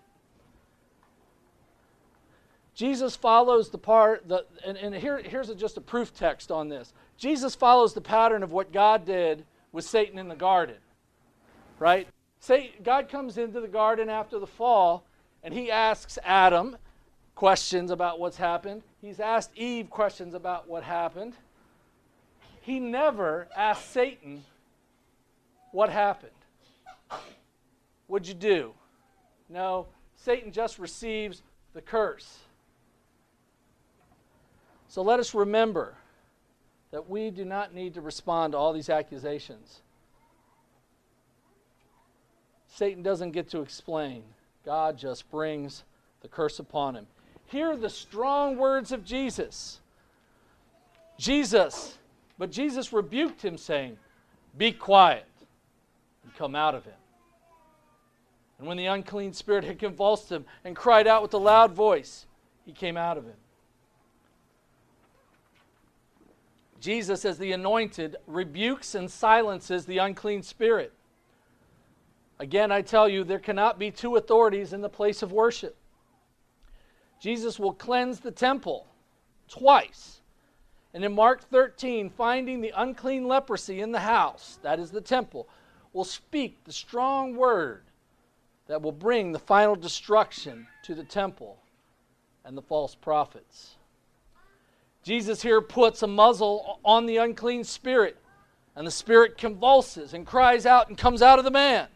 Jesus 2.75 3.15
follows 3.15 3.71
the 3.71 3.79
part, 3.79 4.29
the, 4.29 4.45
and, 4.65 4.77
and 4.77 4.95
here, 4.95 5.23
here's 5.23 5.49
a, 5.49 5.55
just 5.55 5.77
a 5.77 5.81
proof 5.81 6.13
text 6.13 6.51
on 6.51 6.69
this. 6.69 6.93
Jesus 7.17 7.55
follows 7.55 7.95
the 7.95 8.01
pattern 8.01 8.43
of 8.43 8.51
what 8.51 8.73
God 8.73 9.07
did 9.07 9.45
with 9.71 9.85
Satan 9.85 10.19
in 10.19 10.29
the 10.29 10.35
garden, 10.35 10.77
right? 11.79 12.09
Say, 12.41 12.73
God 12.83 13.09
comes 13.09 13.39
into 13.39 13.61
the 13.61 13.69
garden 13.69 14.09
after 14.09 14.39
the 14.39 14.47
fall, 14.47 15.05
and 15.45 15.55
he 15.55 15.71
asks 15.71 16.19
Adam 16.25 16.77
questions 17.37 17.91
about 17.91 18.19
what's 18.19 18.37
happened. 18.37 18.83
He's 19.01 19.21
asked 19.21 19.51
Eve 19.57 19.89
questions 19.89 20.35
about 20.35 20.69
what 20.69 20.83
happened. 20.83 21.35
He 22.61 22.81
never 22.81 23.47
asked 23.57 23.93
Satan 23.93 24.45
what 25.71 25.91
happened. 25.91 26.33
What'd 28.07 28.29
you 28.29 28.35
do? 28.35 28.73
No, 29.49 29.87
Satan 30.17 30.53
just 30.53 30.79
receives 30.79 31.43
the 31.73 31.81
curse. 31.81 32.39
So 34.89 35.03
let 35.03 35.21
us 35.21 35.35
remember 35.35 35.95
that 36.91 37.11
we 37.11 37.31
do 37.31 37.45
not 37.45 37.75
need 37.75 37.95
to 37.95 38.01
respond 38.01 38.53
to 38.53 38.59
all 38.59 38.73
these 38.73 38.89
accusations. 38.89 39.83
Satan 42.69 43.03
doesn't 43.03 43.33
get 43.33 43.49
to 43.51 43.61
explain, 43.61 44.23
God 44.65 44.97
just 44.97 45.31
brings 45.31 45.85
the 46.23 46.29
curse 46.29 46.59
upon 46.59 46.97
him. 46.97 47.07
Hear 47.47 47.77
the 47.77 47.91
strong 47.91 48.57
words 48.57 48.93
of 48.93 49.05
Jesus. 49.05 49.81
Jesus, 51.19 51.99
but 52.39 52.51
Jesus 52.51 52.93
rebuked 52.93 53.45
him, 53.45 53.59
saying, 53.59 53.97
Be 54.57 54.73
quiet 54.73 55.27
come 56.37 56.55
out 56.55 56.75
of 56.75 56.85
him. 56.85 56.95
And 58.59 58.69
when 58.69 58.77
the 58.77 58.87
unclean 58.87 59.33
spirit 59.33 59.65
had 59.65 59.79
convulsed 59.79 60.31
him 60.31 60.45
and 60.65 60.77
cried 60.77 61.07
out 61.07 61.23
with 61.23 61.35
a 61.35 61.39
loud 61.39 61.73
voice, 61.73 62.27
he 62.65 62.73
came 62.73 62.97
out 62.97 63.19
of 63.19 63.25
him. 63.25 63.37
Jesus, 66.81 67.25
as 67.25 67.39
the 67.39 67.53
anointed, 67.53 68.17
rebukes 68.27 68.95
and 68.95 69.11
silences 69.11 69.87
the 69.87 69.99
unclean 69.99 70.43
spirit. 70.43 70.93
Again, 72.39 72.71
I 72.71 72.83
tell 72.83 73.09
you, 73.09 73.25
there 73.25 73.39
cannot 73.39 73.79
be 73.79 73.91
two 73.91 74.17
authorities 74.17 74.73
in 74.73 74.83
the 74.83 74.89
place 74.89 75.23
of 75.23 75.33
worship. 75.33 75.77
Jesus 77.21 77.59
will 77.59 77.73
cleanse 77.73 78.21
the 78.21 78.31
temple 78.31 78.87
twice. 79.49 80.21
And 80.93 81.05
in 81.05 81.15
Mark 81.15 81.43
13, 81.49 82.11
finding 82.11 82.61
the 82.61 82.73
unclean 82.77 83.27
leprosy 83.27 83.81
in 83.81 83.93
the 83.93 84.01
house, 84.01 84.59
that 84.63 84.79
is 84.79 84.91
the 84.91 85.01
temple, 85.01 85.49
will 85.95 86.05
speak 86.05 86.63
the 86.65 86.73
strong 86.73 87.37
word 87.37 87.85
that 88.67 88.83
will 88.83 88.93
bring 88.93 89.33
the 89.33 89.39
final 89.39 89.77
destruction 89.77 90.67
to 90.83 90.95
the 90.95 91.05
temple 91.05 91.57
and 92.45 92.57
the 92.57 92.63
false 92.63 92.95
prophets. 92.95 93.77
Jesus 95.03 95.41
here 95.41 95.61
puts 95.61 96.03
a 96.03 96.07
muzzle 96.07 96.81
on 96.85 97.07
the 97.07 97.19
unclean 97.19 97.63
spirit, 97.63 98.17
and 98.75 98.87
the 98.87 98.91
spirit 98.91 99.39
convulses 99.39 100.13
and 100.13 100.27
cries 100.27 100.67
out 100.67 100.89
and 100.89 100.99
comes 100.99 101.23
out 101.23 101.39
of 101.39 101.45
the 101.45 101.51
man. 101.51 101.89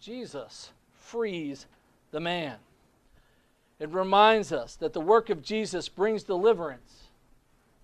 Jesus 0.00 0.70
frees 0.94 1.66
the 2.10 2.20
man. 2.20 2.56
It 3.78 3.90
reminds 3.90 4.50
us 4.52 4.76
that 4.76 4.92
the 4.92 5.00
work 5.00 5.28
of 5.28 5.42
Jesus 5.42 5.88
brings 5.88 6.22
deliverance 6.22 7.08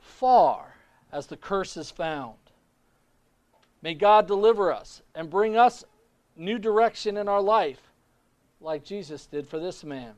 far 0.00 0.76
as 1.12 1.26
the 1.26 1.36
curse 1.36 1.76
is 1.76 1.90
found. 1.90 2.34
May 3.84 3.92
God 3.92 4.26
deliver 4.26 4.72
us 4.72 5.02
and 5.14 5.28
bring 5.28 5.58
us 5.58 5.84
new 6.36 6.58
direction 6.58 7.18
in 7.18 7.28
our 7.28 7.42
life, 7.42 7.92
like 8.58 8.82
Jesus 8.82 9.26
did 9.26 9.46
for 9.46 9.58
this 9.58 9.84
man. 9.84 10.14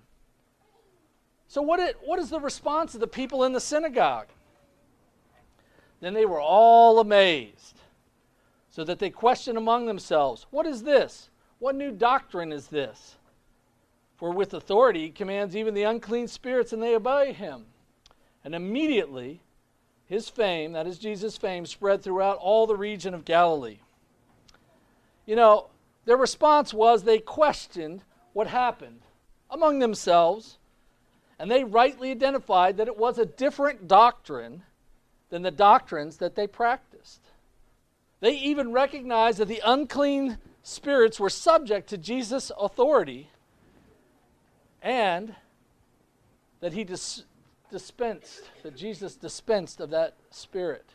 So, 1.48 1.62
what, 1.62 1.81
it, 1.81 1.96
what 2.05 2.20
is 2.20 2.31
the 2.31 2.38
response 2.38 2.94
of 2.94 3.00
the 3.00 3.09
people 3.09 3.42
in 3.42 3.52
the 3.52 3.61
synagogue? 3.61 4.29
Then 5.98 6.14
they 6.14 6.26
were 6.26 6.40
all 6.40 7.00
amazed, 7.00 7.81
so 8.70 8.85
that 8.85 9.00
they 9.00 9.11
questioned 9.11 9.59
among 9.59 9.87
themselves, 9.87 10.46
What 10.50 10.64
is 10.64 10.85
this? 10.85 11.29
What 11.59 11.74
new 11.74 11.90
doctrine 11.90 12.52
is 12.52 12.68
this? 12.68 13.16
For 14.14 14.31
with 14.31 14.55
authority 14.55 15.07
he 15.07 15.11
commands 15.11 15.57
even 15.57 15.74
the 15.74 15.83
unclean 15.83 16.29
spirits, 16.29 16.72
and 16.72 16.81
they 16.81 16.94
obey 16.94 17.33
him. 17.33 17.64
And 18.44 18.55
immediately 18.55 19.40
his 20.07 20.29
fame, 20.29 20.73
that 20.73 20.87
is 20.87 20.99
Jesus' 20.99 21.37
fame, 21.37 21.66
spread 21.66 22.03
throughout 22.03 22.38
all 22.38 22.66
the 22.66 22.77
region 22.77 23.12
of 23.12 23.25
Galilee. 23.25 23.79
You 25.27 25.37
know, 25.37 25.66
their 26.05 26.16
response 26.16 26.73
was 26.73 27.03
they 27.03 27.19
questioned 27.19 28.03
what 28.33 28.47
happened 28.47 29.01
among 29.51 29.81
themselves, 29.81 30.59
and 31.38 31.51
they 31.51 31.64
rightly 31.64 32.11
identified 32.11 32.77
that 32.77 32.88
it 32.88 32.97
was 32.97 33.19
a 33.19 33.27
different 33.27 33.88
doctrine 33.88 34.62
than 35.31 35.42
the 35.42 35.51
doctrines 35.51 36.19
that 36.19 36.37
they 36.37 36.47
practiced. 36.47 37.21
They 38.21 38.33
even 38.37 38.73
recognized 38.73 39.38
that 39.38 39.49
the 39.49 39.62
unclean 39.64 40.38
spirits 40.62 41.21
were 41.21 41.31
subject 41.31 41.88
to 41.88 41.99
Jesus' 41.99 42.51
authority 42.59 43.31
and 44.81 45.35
that 46.61 46.73
he 46.73 46.85
dispensed, 47.70 48.50
that 48.62 48.76
Jesus 48.76 49.16
dispensed 49.16 49.81
of 49.81 49.90
that 49.90 50.14
spirit. 50.31 50.90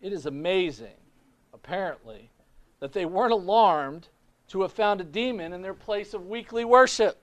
It 0.00 0.12
is 0.12 0.26
amazing 0.26 0.94
apparently, 1.52 2.30
that 2.80 2.92
they 2.92 3.06
weren't 3.06 3.32
alarmed 3.32 4.08
to 4.48 4.62
have 4.62 4.72
found 4.72 5.00
a 5.00 5.04
demon 5.04 5.52
in 5.52 5.62
their 5.62 5.74
place 5.74 6.14
of 6.14 6.26
weekly 6.26 6.64
worship. 6.64 7.18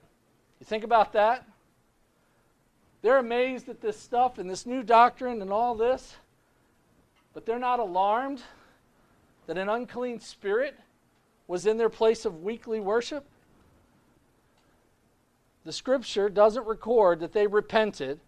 You 0.60 0.66
think 0.66 0.84
about 0.84 1.12
that? 1.14 1.46
They're 3.00 3.18
amazed 3.18 3.68
at 3.68 3.80
this 3.80 3.98
stuff 3.98 4.38
and 4.38 4.48
this 4.48 4.66
new 4.66 4.82
doctrine 4.82 5.40
and 5.40 5.50
all 5.50 5.74
this, 5.74 6.16
but 7.32 7.46
they're 7.46 7.58
not 7.58 7.80
alarmed 7.80 8.42
that 9.46 9.58
an 9.58 9.68
unclean 9.68 10.20
spirit 10.20 10.76
was 11.46 11.66
in 11.66 11.76
their 11.76 11.90
place 11.90 12.24
of 12.24 12.42
weekly 12.42 12.80
worship. 12.80 13.26
The 15.64 15.72
scripture 15.72 16.28
doesn't 16.28 16.66
record 16.66 17.20
that 17.20 17.32
they 17.32 17.46
repented 17.46 18.20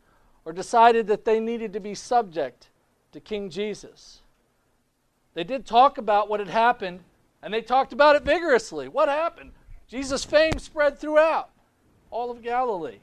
or 0.45 0.53
decided 0.53 1.07
that 1.09 1.25
they 1.25 1.39
needed 1.39 1.73
to 1.75 1.81
be 1.81 1.95
subject 1.95 2.69
to 3.13 3.21
King 3.21 3.51
Jesus. 3.51 4.21
They 5.35 5.45
did 5.45 5.67
talk 5.67 5.99
about 5.99 6.31
what 6.31 6.41
had 6.41 6.49
happened, 6.49 7.01
and 7.43 7.53
they 7.53 7.61
talked 7.61 7.93
about 7.93 8.17
it 8.17 8.23
vigorously. 8.23 8.89
What 8.89 9.09
happened? 9.09 9.53
Jesus' 9.87 10.25
fame 10.25 10.59
spread 10.59 10.99
throughout 10.99 11.51
all 12.11 12.31
of 12.31 12.43
Galilee. 12.43 13.01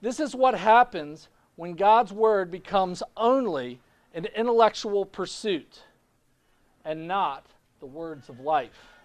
This 0.00 0.18
is 0.18 0.34
what 0.34 0.58
happens 0.58 1.28
when 1.54 1.74
God's 1.74 2.12
word 2.12 2.50
becomes 2.50 3.02
only 3.16 3.80
an 4.14 4.26
intellectual 4.36 5.04
pursuit 5.04 5.82
and 6.84 7.06
not 7.06 7.46
the 7.80 7.86
words 7.86 8.28
of 8.28 8.40
life. 8.40 8.95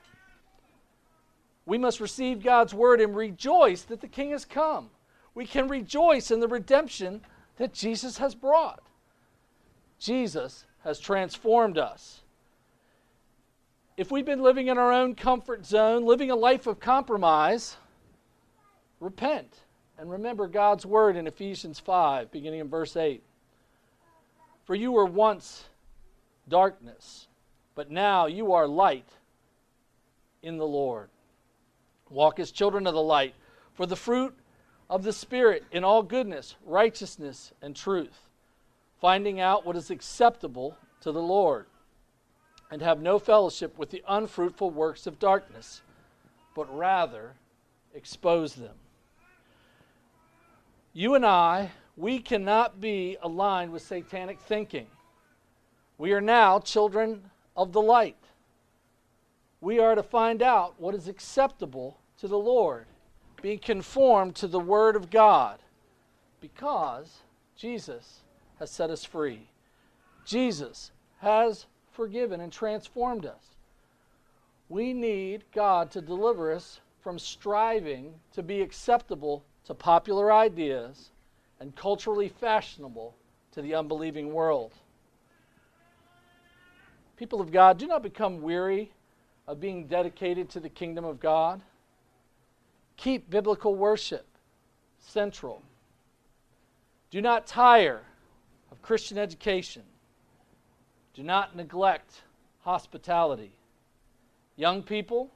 We 1.66 1.78
must 1.78 2.00
receive 2.00 2.44
God's 2.44 2.74
word 2.74 3.02
and 3.02 3.16
rejoice 3.16 3.84
that 3.84 4.02
the 4.02 4.08
King 4.08 4.32
has 4.32 4.46
come. 4.46 4.90
We 5.34 5.46
can 5.46 5.68
rejoice 5.68 6.32
in 6.32 6.40
the 6.40 6.48
redemption 6.48 7.22
that 7.58 7.74
Jesus 7.74 8.18
has 8.18 8.36
brought. 8.36 8.82
Jesus 10.00 10.66
has 10.84 11.00
transformed 11.00 11.78
us. 11.78 12.22
If 13.98 14.10
we've 14.10 14.26
been 14.26 14.42
living 14.42 14.68
in 14.68 14.78
our 14.78 14.92
own 14.92 15.14
comfort 15.14 15.66
zone, 15.66 16.06
living 16.06 16.32
a 16.32 16.36
life 16.36 16.66
of 16.66 16.80
compromise, 16.80 17.78
repent 19.00 19.60
and 20.00 20.10
remember 20.10 20.48
God's 20.48 20.86
word 20.86 21.16
in 21.16 21.28
Ephesians 21.28 21.80
5, 21.80 22.32
beginning 22.32 22.62
in 22.62 22.70
verse 22.70 22.98
8. 22.98 23.22
For 24.66 24.74
you 24.74 24.92
were 24.92 25.06
once 25.06 25.66
darkness, 26.48 27.28
but 27.76 27.92
now 27.92 28.26
you 28.26 28.54
are 28.54 28.68
light 28.68 29.10
in 30.42 30.58
the 30.58 30.66
Lord. 30.66 31.10
Walk 32.12 32.40
as 32.40 32.52
children 32.52 32.86
of 32.86 32.94
the 32.94 33.02
light, 33.02 33.34
for 33.74 33.86
the 33.86 33.96
fruit 33.96 34.38
of 34.90 35.04
the 35.04 35.14
Spirit 35.14 35.64
in 35.72 35.84
all 35.84 36.04
goodness, 36.04 36.56
righteousness, 36.66 37.54
and 37.62 37.76
truth 37.76 38.28
finding 39.02 39.40
out 39.40 39.66
what 39.66 39.76
is 39.76 39.90
acceptable 39.90 40.78
to 41.02 41.12
the 41.12 41.22
Lord, 41.22 41.66
and 42.70 42.82
have 42.82 43.02
no 43.02 43.18
fellowship 43.18 43.78
with 43.78 43.90
the 43.90 44.04
unfruitful 44.08 44.70
works 44.70 45.08
of 45.08 45.18
darkness, 45.18 45.82
but 46.56 46.74
rather 46.78 47.34
expose 47.96 48.54
them. 48.54 48.76
You 50.94 51.16
and 51.16 51.26
I, 51.26 51.72
we 51.98 52.20
cannot 52.20 52.80
be 52.80 53.18
aligned 53.24 53.72
with 53.72 53.82
satanic 53.82 54.40
thinking. 54.40 54.86
We 55.98 56.14
are 56.14 56.22
now 56.22 56.60
children 56.60 57.32
of 57.58 57.74
the 57.74 57.82
light. 57.82 58.24
We 59.62 59.80
are 59.80 59.96
to 59.96 60.04
find 60.04 60.44
out 60.44 60.76
what 60.78 60.94
is 60.94 61.08
acceptable 61.08 61.98
to 62.22 62.28
the 62.28 62.38
Lord, 62.38 62.86
being 63.42 63.58
conformed 63.58 64.36
to 64.36 64.48
the 64.48 64.60
Word 64.60 64.96
of 64.96 65.10
God, 65.10 65.58
because 66.40 67.18
Jesus 67.58 68.20
has 68.60 68.70
set 68.70 68.92
us 68.92 69.04
free. 69.04 69.48
Jesus 70.24 70.92
has 71.20 71.66
forgiven 71.92 72.40
and 72.40 72.54
transformed 72.54 73.26
us. 73.26 73.56
We 74.70 74.94
need 74.94 75.44
God 75.52 75.90
to 75.92 76.02
deliver 76.02 76.54
us 76.54 76.80
from 77.02 77.18
striving 77.18 78.14
to 78.34 78.44
be 78.44 78.62
acceptable 78.62 79.44
to 79.66 79.74
popular 79.74 80.32
ideas 80.32 81.10
and 81.60 81.76
culturally 81.76 82.30
fashionable 82.30 83.16
to 83.52 83.64
the 83.64 83.74
unbelieving 83.74 84.32
world. 84.32 84.74
People 87.18 87.42
of 87.42 87.52
God, 87.52 87.80
do 87.80 87.88
not 87.88 88.04
become 88.04 88.44
weary 88.44 88.92
of 89.48 89.60
being 89.60 89.88
dedicated 89.88 90.50
to 90.50 90.60
the 90.60 90.70
kingdom 90.70 91.04
of 91.04 91.20
God. 91.20 91.62
Keep 93.02 93.32
biblical 93.32 93.74
worship 93.74 94.28
central. 95.00 95.64
Do 97.10 97.20
not 97.20 97.48
tire 97.48 98.04
of 98.72 98.80
Christian 98.84 99.18
education. 99.18 99.82
Do 101.16 101.24
not 101.24 101.56
neglect 101.56 102.22
hospitality. 102.60 103.54
Young 104.56 104.84
people, 104.84 105.32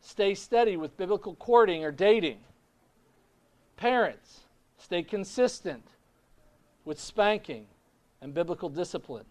stay 0.00 0.34
steady 0.34 0.78
with 0.78 0.96
biblical 0.96 1.34
courting 1.34 1.84
or 1.84 1.92
dating. 1.92 2.38
Parents, 3.76 4.40
stay 4.78 5.02
consistent 5.02 5.86
with 6.86 6.98
spanking 6.98 7.66
and 8.22 8.32
biblical 8.32 8.70
discipline. 8.70 9.26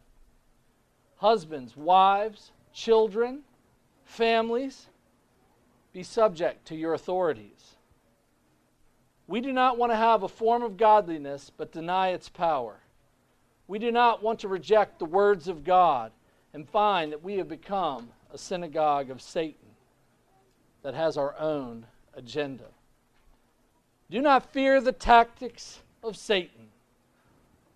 Husbands, 1.16 1.76
wives, 1.76 2.52
children, 2.74 3.42
families, 4.06 4.86
be 5.94 6.04
subject 6.04 6.68
to 6.68 6.76
your 6.76 6.94
authorities. 6.94 7.76
We 9.28 9.42
do 9.42 9.52
not 9.52 9.78
want 9.78 9.92
to 9.92 9.98
have 9.98 10.24
a 10.24 10.28
form 10.28 10.64
of 10.64 10.78
godliness 10.78 11.52
but 11.56 11.72
deny 11.72 12.10
its 12.10 12.30
power. 12.30 12.80
We 13.68 13.78
do 13.80 13.92
not 13.92 14.24
want 14.24 14.40
to 14.40 14.48
reject 14.48 14.98
the 14.98 15.06
words 15.06 15.48
of 15.48 15.64
God 15.64 16.12
and 16.54 16.68
find 16.68 17.12
that 17.12 17.24
we 17.24 17.38
have 17.38 17.48
become 17.48 18.10
a 18.34 18.38
synagogue 18.38 19.10
of 19.12 19.22
Satan 19.22 19.70
that 20.82 20.96
has 20.96 21.18
our 21.18 21.38
own 21.38 21.86
agenda. 22.16 22.66
Do 24.10 24.22
not 24.22 24.52
fear 24.52 24.82
the 24.82 24.92
tactics 24.92 25.80
of 26.04 26.18
Satan, 26.18 26.70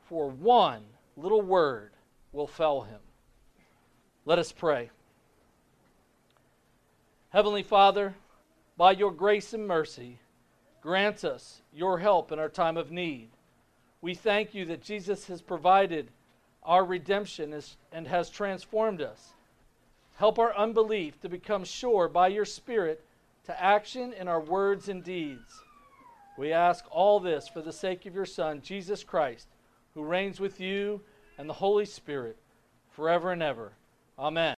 for 0.10 0.30
one 0.30 0.84
little 1.16 1.42
word 1.42 1.92
will 2.32 2.48
fell 2.48 2.82
him. 2.82 3.00
Let 4.26 4.40
us 4.40 4.52
pray. 4.52 4.90
Heavenly 7.34 7.64
Father, 7.64 8.14
by 8.78 8.92
your 8.92 9.12
grace 9.12 9.56
and 9.56 9.68
mercy, 9.68 10.20
grant 10.84 11.26
us 11.26 11.64
your 11.74 11.98
help 11.98 12.32
in 12.32 12.38
our 12.38 12.48
time 12.48 12.78
of 12.78 12.92
need. 12.92 13.30
We 14.02 14.14
thank 14.14 14.54
you 14.54 14.66
that 14.66 14.84
Jesus 14.84 15.26
has 15.30 15.42
provided 15.42 16.12
our 16.62 16.86
redemption 16.86 17.60
and 17.92 18.08
has 18.08 18.30
transformed 18.30 19.02
us. 19.02 19.34
Help 20.18 20.38
our 20.38 20.56
unbelief 20.56 21.20
to 21.22 21.28
become 21.28 21.64
sure 21.64 22.08
by 22.08 22.28
your 22.28 22.46
Spirit 22.46 23.04
to 23.46 23.60
action 23.60 24.14
in 24.14 24.28
our 24.28 24.40
words 24.40 24.88
and 24.88 25.04
deeds. 25.04 25.60
We 26.38 26.54
ask 26.54 26.86
all 26.92 27.20
this 27.20 27.48
for 27.48 27.64
the 27.64 27.74
sake 27.74 28.06
of 28.06 28.14
your 28.14 28.28
Son, 28.28 28.62
Jesus 28.62 29.04
Christ, 29.04 29.48
who 29.96 30.04
reigns 30.04 30.40
with 30.40 30.60
you 30.60 31.02
and 31.40 31.50
the 31.50 31.54
Holy 31.54 31.86
Spirit 31.86 32.38
forever 32.92 33.32
and 33.32 33.42
ever. 33.42 33.72
Amen. 34.20 34.52